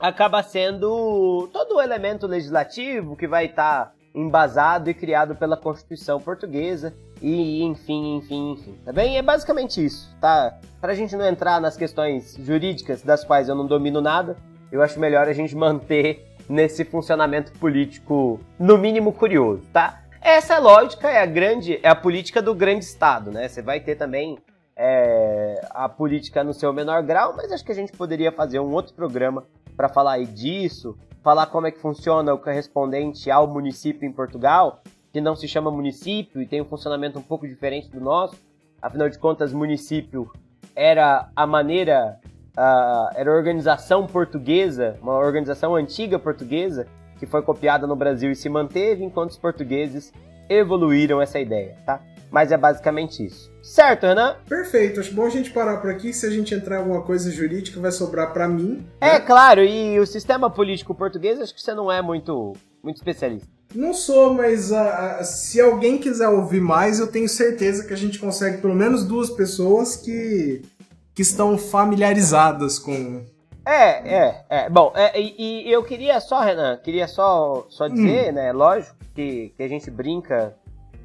acaba 0.00 0.42
sendo 0.42 1.46
todo 1.52 1.74
o 1.74 1.80
elemento 1.82 2.26
legislativo 2.26 3.16
que 3.16 3.28
vai 3.28 3.44
estar 3.44 3.92
embasado 4.14 4.90
e 4.90 4.94
criado 4.94 5.34
pela 5.34 5.56
Constituição 5.56 6.20
Portuguesa 6.20 6.94
e 7.20 7.62
enfim, 7.62 8.16
enfim, 8.16 8.52
enfim. 8.52 8.78
Tá 8.84 8.92
bem? 8.92 9.16
É 9.16 9.22
basicamente 9.22 9.84
isso, 9.84 10.14
tá? 10.20 10.58
Pra 10.80 10.94
gente 10.94 11.16
não 11.16 11.26
entrar 11.26 11.60
nas 11.60 11.76
questões 11.76 12.36
jurídicas 12.38 13.02
das 13.02 13.24
quais 13.24 13.48
eu 13.48 13.54
não 13.54 13.66
domino 13.66 14.00
nada, 14.00 14.36
eu 14.70 14.82
acho 14.82 14.98
melhor 14.98 15.28
a 15.28 15.32
gente 15.32 15.54
manter 15.54 16.26
nesse 16.48 16.84
funcionamento 16.84 17.52
político 17.52 18.40
no 18.58 18.76
mínimo 18.76 19.12
curioso, 19.12 19.62
tá? 19.72 20.02
Essa 20.20 20.58
lógica 20.58 21.10
é 21.10 21.20
a 21.20 21.26
grande, 21.26 21.80
é 21.82 21.88
a 21.88 21.94
política 21.94 22.40
do 22.40 22.54
grande 22.54 22.84
estado, 22.84 23.30
né? 23.30 23.48
Você 23.48 23.62
vai 23.62 23.80
ter 23.80 23.96
também 23.96 24.38
é, 24.76 25.60
a 25.70 25.88
política 25.88 26.44
no 26.44 26.54
seu 26.54 26.72
menor 26.72 27.02
grau, 27.02 27.34
mas 27.36 27.50
acho 27.52 27.64
que 27.64 27.72
a 27.72 27.74
gente 27.74 27.92
poderia 27.92 28.32
fazer 28.32 28.60
um 28.60 28.72
outro 28.72 28.94
programa 28.94 29.44
para 29.76 29.88
falar 29.88 30.12
aí 30.12 30.26
disso, 30.26 30.96
falar 31.22 31.46
como 31.46 31.66
é 31.66 31.70
que 31.70 31.78
funciona 31.78 32.34
o 32.34 32.38
correspondente 32.38 33.30
ao 33.30 33.46
município 33.46 34.06
em 34.06 34.12
Portugal, 34.12 34.82
que 35.12 35.20
não 35.20 35.36
se 35.36 35.46
chama 35.46 35.70
município 35.70 36.42
e 36.42 36.46
tem 36.46 36.60
um 36.60 36.64
funcionamento 36.64 37.18
um 37.18 37.22
pouco 37.22 37.46
diferente 37.46 37.88
do 37.88 38.00
nosso. 38.00 38.36
Afinal 38.80 39.08
de 39.08 39.18
contas, 39.18 39.52
município 39.52 40.30
era 40.74 41.28
a 41.36 41.46
maneira, 41.46 42.18
ah, 42.56 43.10
era 43.14 43.30
a 43.30 43.34
organização 43.34 44.06
portuguesa, 44.06 44.98
uma 45.00 45.14
organização 45.14 45.76
antiga 45.76 46.18
portuguesa, 46.18 46.86
que 47.18 47.26
foi 47.26 47.42
copiada 47.42 47.86
no 47.86 47.94
Brasil 47.94 48.32
e 48.32 48.34
se 48.34 48.48
manteve, 48.48 49.04
enquanto 49.04 49.30
os 49.30 49.38
portugueses 49.38 50.12
evoluíram 50.48 51.22
essa 51.22 51.38
ideia, 51.38 51.76
tá? 51.86 52.00
Mas 52.32 52.50
é 52.50 52.56
basicamente 52.56 53.22
isso. 53.26 53.52
Certo, 53.62 54.06
Renan? 54.06 54.36
Perfeito, 54.48 54.98
acho 54.98 55.14
bom 55.14 55.26
a 55.26 55.28
gente 55.28 55.50
parar 55.50 55.76
por 55.76 55.90
aqui. 55.90 56.14
Se 56.14 56.24
a 56.24 56.30
gente 56.30 56.54
entrar 56.54 56.76
em 56.76 56.78
alguma 56.78 57.02
coisa 57.02 57.30
jurídica, 57.30 57.78
vai 57.78 57.92
sobrar 57.92 58.32
pra 58.32 58.48
mim. 58.48 58.84
É 59.00 59.12
né? 59.12 59.20
claro, 59.20 59.62
e 59.62 60.00
o 60.00 60.06
sistema 60.06 60.48
político 60.48 60.94
português, 60.94 61.38
acho 61.38 61.54
que 61.54 61.60
você 61.60 61.74
não 61.74 61.92
é 61.92 62.00
muito, 62.00 62.54
muito 62.82 62.96
especialista. 62.96 63.46
Não 63.74 63.92
sou, 63.92 64.32
mas 64.32 64.72
ah, 64.72 65.22
se 65.22 65.60
alguém 65.60 65.98
quiser 65.98 66.28
ouvir 66.28 66.60
mais, 66.60 66.98
eu 66.98 67.06
tenho 67.06 67.28
certeza 67.28 67.86
que 67.86 67.92
a 67.92 67.96
gente 67.96 68.18
consegue 68.18 68.62
pelo 68.62 68.74
menos 68.74 69.04
duas 69.04 69.28
pessoas 69.30 69.94
que, 69.96 70.62
que 71.14 71.22
estão 71.22 71.58
familiarizadas 71.58 72.78
com. 72.78 73.24
É, 73.64 74.16
é, 74.16 74.44
é. 74.48 74.70
Bom, 74.70 74.92
é, 74.96 75.20
e, 75.20 75.68
e 75.68 75.72
eu 75.72 75.84
queria 75.84 76.18
só, 76.20 76.40
Renan, 76.40 76.78
queria 76.78 77.06
só, 77.06 77.66
só 77.68 77.88
dizer, 77.88 78.32
né, 78.32 78.52
lógico, 78.52 78.96
que, 79.14 79.52
que 79.56 79.62
a 79.62 79.68
gente 79.68 79.90
brinca 79.90 80.54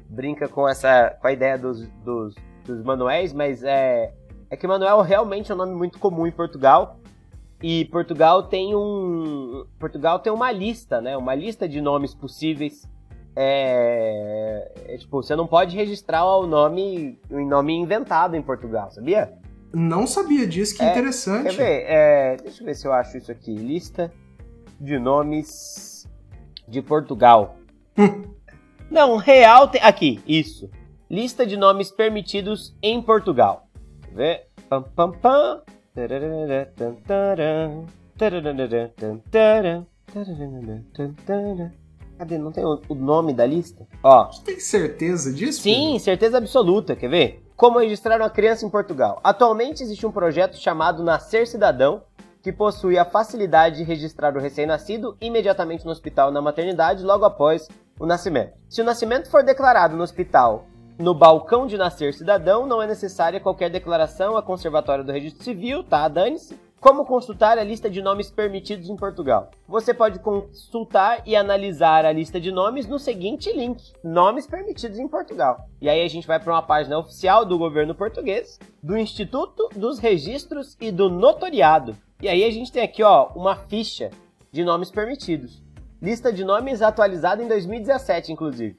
brinca 0.08 0.48
com 0.48 0.68
essa 0.68 1.16
com 1.20 1.26
a 1.26 1.32
ideia 1.32 1.58
dos, 1.58 1.86
dos, 2.04 2.34
dos 2.64 2.82
manuéis, 2.82 3.32
mas 3.32 3.62
é, 3.62 4.12
é 4.50 4.56
que 4.56 4.66
Manuel 4.66 5.00
realmente 5.02 5.50
é 5.50 5.54
um 5.54 5.58
nome 5.58 5.74
muito 5.74 5.98
comum 5.98 6.26
em 6.26 6.32
Portugal. 6.32 6.98
E 7.60 7.86
Portugal 7.86 8.44
tem 8.44 8.74
um 8.74 9.66
Portugal 9.78 10.20
tem 10.20 10.32
uma 10.32 10.52
lista, 10.52 11.00
né? 11.00 11.16
Uma 11.16 11.34
lista 11.34 11.68
de 11.68 11.80
nomes 11.80 12.14
possíveis 12.14 12.88
é, 13.40 14.72
é, 14.88 14.96
tipo, 14.96 15.22
você 15.22 15.36
não 15.36 15.46
pode 15.46 15.76
registrar 15.76 16.24
o 16.24 16.44
nome, 16.44 17.20
o 17.30 17.38
nome 17.38 17.72
inventado 17.72 18.34
em 18.34 18.42
Portugal, 18.42 18.90
sabia? 18.90 19.32
Não 19.72 20.08
sabia 20.08 20.44
disso, 20.44 20.76
que 20.76 20.82
É, 20.82 20.90
interessante. 20.90 21.44
Quer 21.44 21.52
ver? 21.52 21.84
É, 21.86 22.36
deixa 22.42 22.62
eu 22.62 22.66
ver 22.66 22.74
se 22.74 22.86
eu 22.86 22.92
acho 22.92 23.16
isso 23.16 23.30
aqui. 23.30 23.54
Lista 23.54 24.12
de 24.80 24.98
nomes 24.98 26.08
de 26.66 26.82
Portugal. 26.82 27.56
Hum. 27.96 28.24
Não, 28.90 29.16
real 29.16 29.68
tem. 29.68 29.80
Aqui, 29.82 30.20
isso. 30.26 30.70
Lista 31.10 31.46
de 31.46 31.56
nomes 31.56 31.90
permitidos 31.90 32.74
em 32.82 33.00
Portugal. 33.02 33.68
Quer 34.02 34.14
ver? 34.14 34.46
Pam, 34.68 34.82
pam, 34.82 35.12
pam. 35.12 35.62
Cadê? 42.18 42.36
Não 42.36 42.50
tem 42.50 42.64
o, 42.64 42.80
nome 42.94 43.32
da 43.32 43.46
lista? 43.46 43.86
Ó. 44.02 44.26
Você 44.26 44.42
tem 44.42 44.60
certeza 44.60 45.32
disso? 45.32 45.62
Sim, 45.62 45.98
certeza 45.98 46.38
absoluta. 46.38 46.96
Quer 46.96 47.08
ver? 47.08 47.44
Como 47.56 47.78
registrar 47.78 48.20
uma 48.20 48.30
criança 48.30 48.66
em 48.66 48.70
Portugal? 48.70 49.20
Atualmente 49.22 49.82
existe 49.82 50.06
um 50.06 50.12
projeto 50.12 50.56
chamado 50.56 51.02
Nascer 51.02 51.46
Cidadão, 51.46 52.02
que 52.42 52.52
possui 52.52 52.98
a 52.98 53.04
facilidade 53.04 53.78
de 53.78 53.84
registrar 53.84 54.36
o 54.36 54.40
recém-nascido 54.40 55.16
imediatamente 55.20 55.84
no 55.84 55.90
hospital 55.90 56.30
na 56.30 56.40
maternidade 56.40 57.04
logo 57.04 57.24
após 57.24 57.68
o 57.98 58.06
nascimento. 58.06 58.52
Se 58.68 58.80
o 58.80 58.84
nascimento 58.84 59.30
for 59.30 59.42
declarado 59.42 59.96
no 59.96 60.02
hospital 60.02 60.66
no 60.98 61.14
balcão 61.14 61.66
de 61.66 61.78
nascer 61.78 62.12
cidadão, 62.12 62.66
não 62.66 62.82
é 62.82 62.86
necessária 62.86 63.38
qualquer 63.38 63.70
declaração 63.70 64.36
à 64.36 64.42
Conservatória 64.42 65.04
do 65.04 65.12
Registro 65.12 65.44
Civil, 65.44 65.84
tá? 65.84 66.08
Dane-se. 66.08 66.58
Como 66.80 67.04
consultar 67.04 67.58
a 67.58 67.64
lista 67.64 67.90
de 67.90 68.00
nomes 68.00 68.30
permitidos 68.30 68.88
em 68.88 68.94
Portugal? 68.94 69.50
Você 69.66 69.92
pode 69.92 70.20
consultar 70.20 71.22
e 71.26 71.34
analisar 71.34 72.04
a 72.04 72.12
lista 72.12 72.40
de 72.40 72.52
nomes 72.52 72.86
no 72.86 73.00
seguinte 73.00 73.52
link: 73.52 73.92
Nomes 74.02 74.46
permitidos 74.46 74.96
em 74.98 75.08
Portugal. 75.08 75.68
E 75.80 75.88
aí 75.88 76.02
a 76.02 76.08
gente 76.08 76.26
vai 76.26 76.38
para 76.38 76.52
uma 76.52 76.62
página 76.62 76.96
oficial 76.96 77.44
do 77.44 77.58
governo 77.58 77.96
português, 77.96 78.60
do 78.80 78.96
Instituto 78.96 79.68
dos 79.74 79.98
Registros 79.98 80.76
e 80.80 80.92
do 80.92 81.08
Notoriado. 81.08 81.96
E 82.22 82.28
aí 82.28 82.44
a 82.44 82.50
gente 82.50 82.70
tem 82.70 82.84
aqui, 82.84 83.02
ó, 83.02 83.28
uma 83.34 83.56
ficha 83.56 84.10
de 84.52 84.64
nomes 84.64 84.90
permitidos. 84.90 85.60
Lista 86.00 86.32
de 86.32 86.44
nomes 86.44 86.80
atualizada 86.80 87.42
em 87.42 87.48
2017, 87.48 88.32
inclusive. 88.32 88.76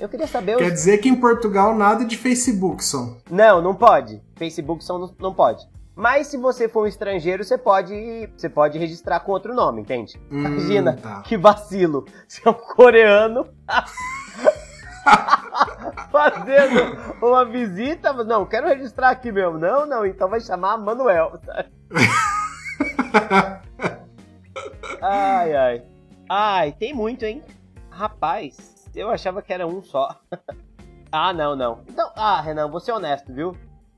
Eu 0.00 0.08
queria 0.08 0.26
saber 0.26 0.56
os 0.56 0.62
Quer 0.62 0.70
dizer 0.70 0.98
que 0.98 1.08
em 1.08 1.14
Portugal 1.14 1.76
nada 1.76 2.04
de 2.04 2.16
Facebook, 2.16 2.82
só. 2.82 3.16
não, 3.30 3.60
não 3.60 3.74
pode. 3.74 4.22
Facebook 4.36 4.82
só 4.82 4.98
não, 4.98 5.14
não 5.18 5.34
pode. 5.34 5.68
Mas 5.94 6.28
se 6.28 6.38
você 6.38 6.70
for 6.70 6.84
um 6.84 6.86
estrangeiro, 6.86 7.44
você 7.44 7.58
pode, 7.58 8.26
você 8.34 8.48
pode 8.48 8.78
registrar 8.78 9.20
com 9.20 9.32
outro 9.32 9.54
nome, 9.54 9.82
entende? 9.82 10.18
Hum, 10.30 10.46
Imagina, 10.46 10.96
tá. 10.96 11.20
que 11.20 11.36
vacilo. 11.36 12.06
Você 12.26 12.40
é 12.46 12.50
um 12.50 12.54
coreano 12.54 13.46
fazendo 16.10 16.96
uma 17.20 17.44
visita. 17.44 18.10
Não, 18.24 18.46
quero 18.46 18.68
registrar 18.68 19.10
aqui 19.10 19.30
mesmo. 19.30 19.58
Não, 19.58 19.84
não, 19.84 20.06
então 20.06 20.30
vai 20.30 20.40
chamar 20.40 20.78
Manuel. 20.78 21.38
ai, 25.02 25.54
ai. 25.54 25.82
Ai, 26.34 26.72
tem 26.72 26.94
muito, 26.94 27.26
hein? 27.26 27.42
Rapaz, 27.90 28.88
eu 28.94 29.10
achava 29.10 29.42
que 29.42 29.52
era 29.52 29.66
um 29.66 29.82
só. 29.82 30.18
ah, 31.12 31.30
não, 31.30 31.54
não. 31.54 31.80
Então, 31.86 32.10
ah, 32.16 32.40
Renan, 32.40 32.70
você 32.70 32.90
é 32.90 32.94
honesto, 32.94 33.30
viu? 33.30 33.54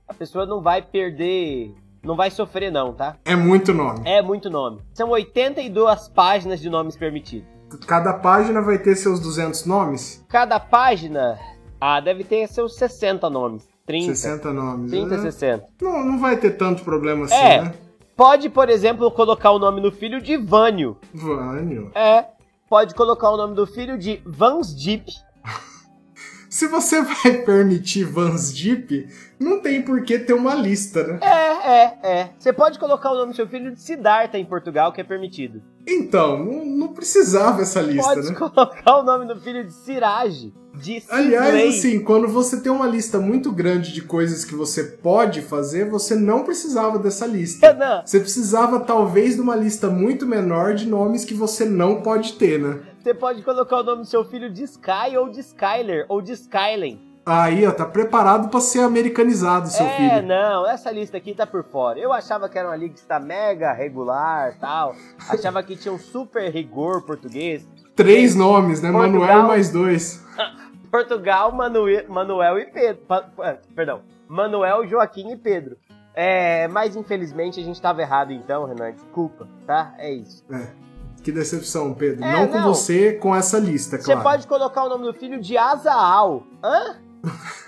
A 0.09 0.12
pessoa 0.12 0.44
não 0.44 0.61
vai 0.61 0.83
perder. 0.83 1.73
Não 2.03 2.16
vai 2.16 2.33
sofrer, 2.33 2.73
não, 2.73 2.92
tá? 2.92 3.16
É 3.25 3.37
muito 3.37 3.73
nome. 3.73 4.01
É 4.05 4.20
muito 4.20 4.51
nome. 4.51 4.81
São 4.94 5.11
82 5.11 6.09
páginas 6.09 6.61
de 6.61 6.68
nomes 6.68 6.97
permitidos. 6.97 7.49
Cada 7.87 8.12
página 8.14 8.61
vai 8.61 8.79
ter 8.79 8.97
seus 8.97 9.20
200 9.20 9.64
nomes? 9.64 10.27
Cada 10.29 10.59
página. 10.59 11.38
Ah, 11.81 12.01
deve 12.01 12.25
ter 12.25 12.49
seus 12.49 12.75
60 12.75 13.31
nomes. 13.31 13.68
30. 13.87 14.07
60 14.16 14.53
nomes. 14.53 14.90
30, 14.90 15.14
É, 15.14 15.18
60. 15.18 15.68
Não, 15.81 16.05
não 16.05 16.18
vai 16.18 16.37
ter 16.37 16.57
tanto 16.57 16.83
problema 16.83 17.27
assim, 17.27 17.35
É. 17.37 17.62
né? 17.62 17.75
Pode, 18.16 18.48
por 18.48 18.68
exemplo, 18.68 19.11
colocar 19.11 19.50
o 19.50 19.59
nome 19.59 19.81
do 19.81 19.90
filho 19.90 20.20
de 20.20 20.37
Vânio. 20.37 20.96
Vânio. 21.12 21.90
É. 21.94 22.27
Pode 22.68 22.94
colocar 22.94 23.31
o 23.31 23.37
nome 23.37 23.55
do 23.55 23.66
filho 23.66 23.98
de 23.98 24.22
Vans 24.24 24.72
Deep. 24.72 25.12
Se 26.48 26.68
você 26.68 27.03
vai 27.03 27.38
permitir 27.44 28.05
Vans 28.05 28.57
Jeep, 28.57 29.09
não 29.38 29.61
tem 29.61 29.83
por 29.83 30.05
que 30.05 30.18
ter 30.20 30.33
uma 30.33 30.55
lista, 30.55 31.05
né? 31.05 31.18
É, 31.20 31.70
é, 31.70 31.98
é. 32.03 32.31
Você 32.38 32.53
pode 32.53 32.79
colocar 32.79 33.11
o 33.11 33.16
nome 33.16 33.33
do 33.33 33.37
seu 33.37 33.48
filho 33.48 33.72
de 33.72 33.81
Siddhartha 33.81 34.38
em 34.38 34.44
Portugal, 34.44 34.92
que 34.92 35.00
é 35.00 35.05
permitido. 35.05 35.61
Então, 35.87 36.44
não, 36.44 36.64
não 36.64 36.88
precisava 36.88 37.62
essa 37.62 37.81
lista, 37.81 38.14
Pode 38.14 38.29
né? 38.29 38.35
colocar 38.35 38.99
o 38.99 39.03
nome 39.03 39.27
do 39.27 39.38
filho 39.38 39.64
de 39.64 39.73
Siraj. 39.73 40.53
De 40.75 41.03
Aliás, 41.09 41.77
assim, 41.77 42.01
quando 42.03 42.27
você 42.27 42.61
tem 42.61 42.73
uma 42.73 42.87
lista 42.87 43.20
muito 43.20 43.53
grande 43.53 43.92
de 43.92 44.03
coisas 44.03 44.44
que 44.44 44.57
você 44.57 44.83
pode 44.83 45.40
fazer, 45.40 45.88
você 45.88 46.16
não 46.16 46.42
precisava 46.42 46.99
dessa 46.99 47.27
lista. 47.27 47.64
Renan, 47.70 48.03
Você 48.05 48.18
precisava, 48.18 48.81
talvez, 48.81 49.37
de 49.37 49.40
uma 49.40 49.55
lista 49.55 49.88
muito 49.88 50.27
menor 50.27 50.75
de 50.75 50.88
nomes 50.88 51.25
que 51.25 51.35
você 51.35 51.64
não 51.64 52.03
pode 52.03 52.33
ter, 52.33 52.59
né? 52.59 52.81
você 53.05 53.12
pode 53.12 53.42
colocar 53.42 53.81
o 53.81 53.83
nome 53.85 54.03
do 54.03 54.09
seu 54.09 54.25
filho 54.25 54.51
de 54.51 54.62
Sky 54.64 55.16
ou 55.18 55.29
de 55.29 55.40
Skyler 55.40 56.07
ou 56.09 56.23
de 56.23 56.33
Skylen. 56.33 56.99
Aí, 57.26 57.66
ó, 57.66 57.72
tá 57.72 57.87
preparado 57.87 58.48
pra 58.50 58.60
ser 58.60 58.80
americanizado, 58.80 59.68
seu 59.68 59.87
é, 59.87 59.96
filho. 59.96 60.28
não, 60.28 60.68
essa 60.68 60.90
lista 60.90 61.16
aqui 61.16 61.34
tá 61.34 61.46
por 61.46 61.64
fora. 61.64 61.98
Eu 61.98 62.12
achava 62.12 62.48
que 62.50 62.58
era 62.58 62.68
uma 62.68 62.76
lista 62.76 63.18
mega 63.18 63.72
regular 63.72 64.54
tal. 64.60 64.94
Achava 65.28 65.62
que 65.62 65.74
tinha 65.74 65.92
um 65.94 65.98
super 65.98 66.50
rigor 66.50 67.02
português. 67.02 67.66
Três 67.96 68.34
nomes, 68.34 68.82
né? 68.82 68.92
Portugal. 68.92 69.20
Manuel 69.20 69.42
mais 69.46 69.70
dois. 69.70 70.22
Portugal, 70.92 71.50
Manue- 71.50 72.04
Manuel 72.08 72.58
e 72.58 72.66
Pedro. 72.66 73.02
Pa- 73.06 73.24
Perdão. 73.74 74.02
Manuel, 74.28 74.87
Joaquim 74.87 75.32
e 75.32 75.37
Pedro. 75.37 75.76
É, 76.14 76.68
mas 76.68 76.94
infelizmente 76.94 77.58
a 77.58 77.64
gente 77.64 77.80
tava 77.80 78.02
errado 78.02 78.32
então, 78.32 78.66
Renan. 78.66 78.92
Desculpa, 78.92 79.48
tá? 79.66 79.94
É 79.98 80.12
isso. 80.12 80.44
É. 80.52 80.66
Que 81.22 81.32
decepção, 81.32 81.94
Pedro. 81.94 82.22
É, 82.22 82.32
não 82.32 82.48
com 82.48 82.58
não. 82.58 82.68
você, 82.74 83.14
com 83.14 83.34
essa 83.34 83.58
lista, 83.58 83.96
Você 83.96 84.04
claro. 84.12 84.22
pode 84.22 84.46
colocar 84.46 84.84
o 84.84 84.88
nome 84.90 85.04
do 85.04 85.14
filho 85.14 85.40
de 85.40 85.56
Azaal. 85.56 86.42
Hã? 86.62 86.96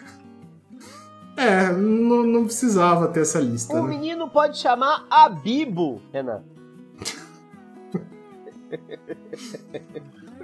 É, 1.38 1.70
não, 1.70 2.22
não 2.22 2.44
precisava 2.46 3.08
ter 3.08 3.20
essa 3.20 3.38
lista, 3.38 3.74
O 3.74 3.82
né? 3.82 3.88
menino 3.90 4.26
pode 4.26 4.56
chamar 4.56 5.04
Abibo, 5.10 6.00
Renan. 6.10 6.42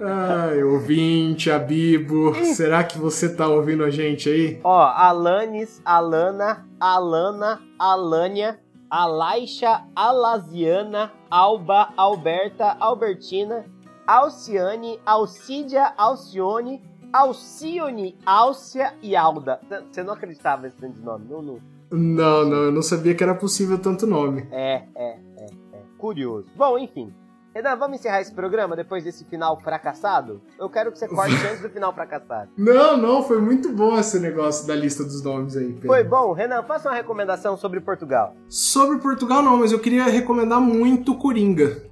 Ai, 0.04 0.62
ouvinte, 0.64 1.50
Abibo, 1.50 2.34
será 2.54 2.84
que 2.84 2.98
você 2.98 3.34
tá 3.34 3.48
ouvindo 3.48 3.84
a 3.84 3.90
gente 3.90 4.28
aí? 4.28 4.60
Ó, 4.62 4.80
Alanis, 4.82 5.80
Alana, 5.84 6.66
Alana, 6.78 7.60
Alânia, 7.78 8.60
Alaisha, 8.90 9.82
Alasiana, 9.96 11.10
Alba, 11.30 11.88
Alberta, 11.96 12.76
Albertina, 12.78 13.64
Alciane, 14.06 15.00
Alcídia, 15.06 15.94
Alcione, 15.96 16.82
Alcione, 17.12 18.16
Alcia 18.24 18.94
e 19.02 19.14
Alda. 19.14 19.60
Você 19.90 20.02
não 20.02 20.14
acreditava 20.14 20.62
nesse 20.62 20.76
tanto 20.76 20.94
de 20.94 21.02
nome, 21.02 21.26
não, 21.28 21.42
não. 21.42 21.58
Não, 21.90 22.44
não, 22.44 22.56
eu 22.56 22.72
não 22.72 22.80
sabia 22.80 23.14
que 23.14 23.22
era 23.22 23.34
possível 23.34 23.78
tanto 23.78 24.06
nome. 24.06 24.48
É, 24.50 24.82
é, 24.94 25.18
é, 25.36 25.46
é. 25.74 25.82
Curioso. 25.98 26.48
Bom, 26.56 26.78
enfim. 26.78 27.12
Renan, 27.54 27.76
vamos 27.76 27.98
encerrar 27.98 28.22
esse 28.22 28.32
programa 28.32 28.74
depois 28.74 29.04
desse 29.04 29.26
final 29.26 29.60
fracassado? 29.60 30.40
Eu 30.58 30.70
quero 30.70 30.90
que 30.90 30.98
você 30.98 31.06
corte 31.06 31.34
antes 31.46 31.60
do 31.60 31.68
final 31.68 31.92
fracassado. 31.92 32.48
Não, 32.56 32.96
não, 32.96 33.22
foi 33.22 33.38
muito 33.42 33.70
bom 33.70 33.98
esse 33.98 34.18
negócio 34.18 34.66
da 34.66 34.74
lista 34.74 35.04
dos 35.04 35.22
nomes 35.22 35.54
aí, 35.54 35.70
Pedro. 35.70 35.88
Foi 35.88 36.02
bom? 36.02 36.32
Renan, 36.32 36.62
faça 36.62 36.88
uma 36.88 36.94
recomendação 36.94 37.58
sobre 37.58 37.78
Portugal. 37.78 38.34
Sobre 38.48 38.98
Portugal 39.00 39.42
não, 39.42 39.58
mas 39.58 39.70
eu 39.70 39.78
queria 39.78 40.04
recomendar 40.04 40.62
muito 40.62 41.14
Coringa. 41.14 41.91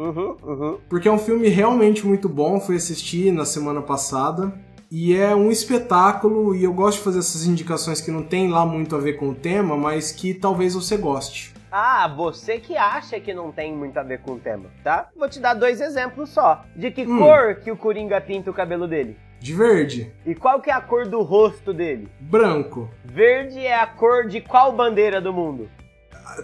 Uhum, 0.00 0.36
uhum. 0.42 0.78
Porque 0.88 1.08
é 1.08 1.12
um 1.12 1.18
filme 1.18 1.48
realmente 1.48 2.06
muito 2.06 2.28
bom, 2.28 2.58
fui 2.58 2.76
assistir 2.76 3.30
na 3.32 3.44
semana 3.44 3.82
passada. 3.82 4.52
E 4.90 5.14
é 5.14 5.36
um 5.36 5.50
espetáculo, 5.52 6.52
e 6.54 6.64
eu 6.64 6.72
gosto 6.72 6.98
de 6.98 7.04
fazer 7.04 7.20
essas 7.20 7.44
indicações 7.46 8.00
que 8.00 8.10
não 8.10 8.24
tem 8.24 8.48
lá 8.50 8.66
muito 8.66 8.96
a 8.96 8.98
ver 8.98 9.12
com 9.12 9.28
o 9.28 9.34
tema, 9.34 9.76
mas 9.76 10.10
que 10.10 10.34
talvez 10.34 10.74
você 10.74 10.96
goste. 10.96 11.54
Ah, 11.70 12.08
você 12.08 12.58
que 12.58 12.76
acha 12.76 13.20
que 13.20 13.32
não 13.32 13.52
tem 13.52 13.72
muito 13.72 13.96
a 13.98 14.02
ver 14.02 14.20
com 14.22 14.32
o 14.32 14.38
tema, 14.40 14.64
tá? 14.82 15.08
Vou 15.16 15.28
te 15.28 15.38
dar 15.38 15.54
dois 15.54 15.80
exemplos 15.80 16.30
só. 16.30 16.64
De 16.74 16.90
que 16.90 17.06
Hum. 17.06 17.18
cor 17.18 17.54
que 17.56 17.70
o 17.70 17.76
Coringa 17.76 18.20
pinta 18.20 18.50
o 18.50 18.54
cabelo 18.54 18.88
dele? 18.88 19.16
De 19.38 19.54
verde, 19.54 20.12
E 20.26 20.34
qual 20.34 20.60
que 20.60 20.68
é 20.70 20.74
a 20.74 20.80
cor 20.80 21.06
do 21.06 21.22
rosto 21.22 21.72
dele? 21.72 22.08
branco. 22.20 22.90
Verde 23.04 23.60
é 23.64 23.78
a 23.80 23.86
cor 23.86 24.26
de 24.26 24.40
qual 24.40 24.72
bandeira 24.72 25.20
do 25.20 25.32
mundo? 25.32 25.68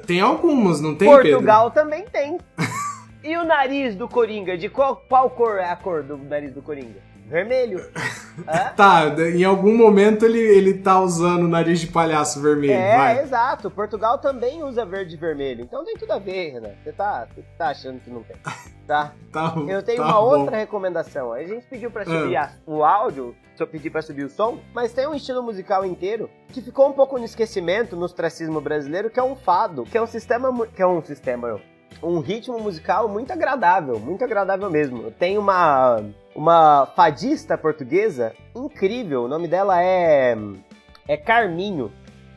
Tem 0.06 0.20
algumas, 0.20 0.80
não 0.80 0.94
tem, 0.94 1.08
Portugal 1.08 1.70
também 1.72 2.04
tem. 2.04 2.38
e 3.26 3.36
o 3.36 3.44
nariz 3.44 3.94
do 3.94 4.08
Coringa, 4.08 4.56
de 4.56 4.68
qual, 4.68 4.96
qual 5.08 5.28
cor 5.30 5.58
é 5.58 5.68
a 5.70 5.76
cor 5.76 6.02
do 6.02 6.16
nariz 6.16 6.52
do 6.52 6.62
Coringa? 6.62 7.00
Vermelho. 7.26 7.80
Tá, 8.76 9.06
em 9.34 9.44
algum 9.44 9.74
momento 9.74 10.26
ele, 10.26 10.38
ele 10.38 10.74
tá 10.74 11.00
usando 11.00 11.44
o 11.44 11.48
nariz 11.48 11.80
de 11.80 11.86
palhaço 11.86 12.38
vermelho, 12.42 12.74
É, 12.74 12.96
vai. 12.96 13.18
exato. 13.22 13.70
Portugal 13.70 14.18
também 14.18 14.62
usa 14.62 14.84
verde 14.84 15.14
e 15.14 15.18
vermelho. 15.18 15.62
Então 15.64 15.82
tem 15.86 15.96
tudo 15.96 16.12
a 16.12 16.18
ver, 16.18 16.50
Renan. 16.52 16.72
Você 16.84 16.92
tá, 16.92 17.26
você 17.34 17.42
tá 17.56 17.68
achando 17.70 17.98
que 17.98 18.10
não 18.10 18.22
tem. 18.22 18.36
tá? 18.86 19.12
Tá, 19.32 19.54
Eu 19.66 19.82
tenho 19.82 19.98
tá 20.02 20.04
uma 20.04 20.20
bom. 20.20 20.38
outra 20.40 20.58
recomendação. 20.58 21.32
A 21.32 21.42
gente 21.42 21.66
pediu 21.66 21.90
pra 21.90 22.04
subir 22.04 22.36
a- 22.36 22.52
o 22.66 22.84
áudio, 22.84 23.34
só 23.56 23.64
pedir 23.66 23.88
pra 23.90 24.00
subir 24.02 24.22
o 24.24 24.28
som, 24.28 24.60
mas 24.74 24.92
tem 24.92 25.08
um 25.08 25.14
estilo 25.14 25.42
musical 25.42 25.82
inteiro 25.84 26.28
que 26.52 26.60
ficou 26.60 26.88
um 26.90 26.92
pouco 26.92 27.18
no 27.18 27.24
esquecimento 27.24 27.96
no 27.96 28.04
ostracismo 28.04 28.60
brasileiro, 28.60 29.08
que 29.10 29.18
é 29.18 29.22
um 29.22 29.34
fado, 29.34 29.82
que 29.84 29.96
é 29.98 30.02
um 30.02 30.06
sistema, 30.06 30.66
que 30.68 30.80
é 30.82 30.86
um 30.86 31.02
sistema, 31.02 31.58
um 32.02 32.18
ritmo 32.20 32.58
musical 32.60 33.08
muito 33.08 33.32
agradável, 33.32 33.98
muito 33.98 34.22
agradável 34.24 34.70
mesmo. 34.70 35.10
Tem 35.10 35.38
uma 35.38 36.02
uma 36.34 36.86
fadista 36.94 37.56
portuguesa 37.56 38.34
incrível, 38.54 39.24
o 39.24 39.28
nome 39.28 39.48
dela 39.48 39.82
é 39.82 40.36
é 41.08 41.16
Carminho. 41.16 41.90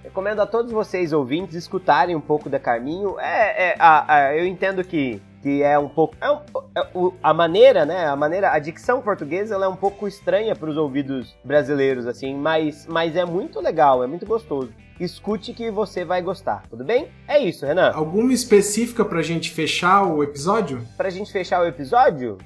Recomendo 0.04 0.42
a 0.42 0.46
todos 0.46 0.72
vocês 0.72 1.12
ouvintes 1.12 1.56
escutarem 1.56 2.16
um 2.16 2.22
pouco 2.22 2.50
da 2.50 2.58
Carminho. 2.60 3.20
É, 3.20 3.70
é 3.72 3.76
a- 3.78 4.14
a- 4.16 4.36
eu 4.36 4.46
entendo 4.46 4.84
que, 4.84 5.22
que 5.42 5.64
é 5.64 5.78
um 5.80 5.88
pouco. 5.90 6.16
é 6.20 6.30
um- 6.32 6.40
é 6.76 6.88
o- 6.94 7.14
a 7.24 7.34
maneira, 7.34 7.86
né? 7.86 8.06
A 8.08 8.16
maneira, 8.16 8.52
a 8.52 8.60
dicção 8.60 9.02
portuguesa 9.02 9.56
ela 9.56 9.66
é 9.66 9.70
um 9.70 9.76
pouco 9.76 10.08
estranha 10.08 10.56
para 10.56 10.70
os 10.70 10.78
ouvidos 10.78 11.36
brasileiros, 11.44 12.06
assim, 12.08 12.36
mas, 12.36 12.86
mas 12.88 13.16
é 13.16 13.24
muito 13.26 13.60
legal, 13.62 14.04
é 14.04 14.08
muito 14.08 14.26
gostoso. 14.26 14.70
Escute 15.00 15.54
que 15.54 15.72
você 15.72 16.04
vai 16.04 16.22
gostar, 16.22 16.64
tudo 16.70 16.84
bem? 16.84 17.08
É 17.28 17.40
isso, 17.40 17.66
Renan. 17.66 17.92
Alguma 17.94 18.34
específica 18.34 19.06
pra 19.06 19.22
gente 19.22 19.50
fechar 19.50 20.04
o 20.04 20.22
episódio? 20.22 20.86
Pra 20.98 21.10
gente 21.10 21.32
fechar 21.32 21.62
o 21.62 21.66
episódio, 21.66 22.38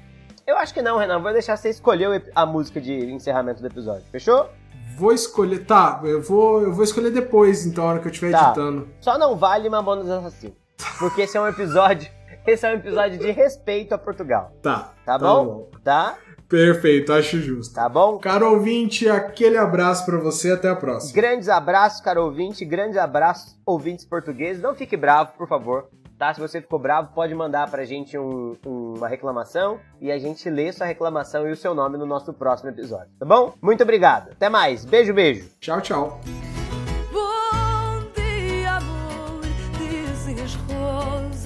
eu 0.46 0.56
acho 0.56 0.72
que 0.72 0.80
não, 0.80 0.96
Renan. 0.96 1.18
Vou 1.18 1.32
deixar 1.32 1.56
você 1.56 1.68
escolher 1.70 2.30
a 2.32 2.46
música 2.46 2.80
de 2.80 2.92
encerramento 3.12 3.60
do 3.60 3.66
episódio. 3.66 4.04
Fechou? 4.12 4.48
Vou 4.96 5.12
escolher. 5.12 5.64
Tá, 5.64 6.00
eu 6.04 6.22
vou, 6.22 6.62
eu 6.62 6.72
vou 6.72 6.84
escolher 6.84 7.10
depois, 7.10 7.66
então, 7.66 7.82
a 7.84 7.88
hora 7.90 7.98
que 7.98 8.06
eu 8.06 8.12
estiver 8.12 8.30
Tá. 8.30 8.44
editando. 8.46 8.86
Só 9.00 9.18
não 9.18 9.34
vale 9.34 9.68
Mamonas 9.68 10.08
Assassino. 10.08 10.54
Porque 11.00 11.22
esse 11.22 11.36
é 11.36 11.40
um 11.40 11.48
episódio. 11.48 12.08
Esse 12.46 12.66
é 12.66 12.70
um 12.70 12.74
episódio 12.74 13.18
de 13.18 13.30
respeito 13.30 13.94
a 13.94 13.98
Portugal. 13.98 14.52
Tá. 14.62 14.92
Tá 15.04 15.18
bom? 15.18 15.70
Tá? 15.82 16.16
Perfeito, 16.48 17.12
acho 17.12 17.38
justo. 17.40 17.74
Tá 17.74 17.88
bom? 17.88 18.18
Caro 18.18 18.52
ouvinte, 18.52 19.08
aquele 19.08 19.56
abraço 19.56 20.04
pra 20.04 20.18
você, 20.18 20.52
até 20.52 20.68
a 20.68 20.76
próxima. 20.76 21.14
Grandes 21.14 21.48
abraços, 21.48 22.00
caro 22.00 22.24
ouvinte. 22.24 22.64
Grandes 22.64 22.96
abraços, 22.98 23.58
ouvintes 23.64 24.04
portugueses. 24.04 24.62
Não 24.62 24.74
fique 24.74 24.96
bravo, 24.96 25.32
por 25.38 25.48
favor. 25.48 25.88
Tá? 26.18 26.32
Se 26.32 26.40
você 26.40 26.60
ficou 26.60 26.78
bravo, 26.78 27.12
pode 27.12 27.34
mandar 27.34 27.68
pra 27.70 27.84
gente 27.84 28.16
um- 28.16 28.56
uma 28.64 29.08
reclamação 29.08 29.80
e 30.00 30.12
a 30.12 30.18
gente 30.18 30.48
lê 30.48 30.70
sua 30.70 30.86
reclamação 30.86 31.48
e 31.48 31.50
o 31.50 31.56
seu 31.56 31.74
nome 31.74 31.98
no 31.98 32.06
nosso 32.06 32.32
próximo 32.32 32.70
episódio. 32.70 33.08
Tá 33.18 33.26
bom? 33.26 33.54
Muito 33.60 33.82
obrigado. 33.82 34.30
Até 34.30 34.48
mais. 34.48 34.84
Beijo, 34.84 35.12
beijo. 35.12 35.48
Tchau, 35.60 35.80
tchau. 35.80 36.20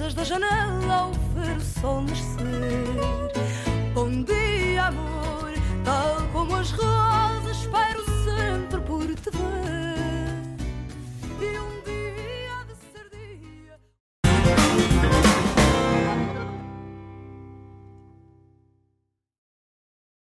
portas 0.09 0.13
da 0.13 0.23
janela 0.23 0.93
ao 0.93 1.11
ver 1.35 1.57
o 1.57 1.61
sol 1.61 2.01
nascer. 2.01 3.33
Bom 3.93 4.23
dia, 4.23 4.85
amor, 4.85 5.51
tal 5.83 6.21
como 6.31 6.55
as 6.55 6.71
rosas, 6.71 7.57
espero 7.57 8.03
sempre 8.23 8.79
por 8.81 9.05
te 9.05 9.29
ver. 9.31 11.53
Eu 11.53 11.68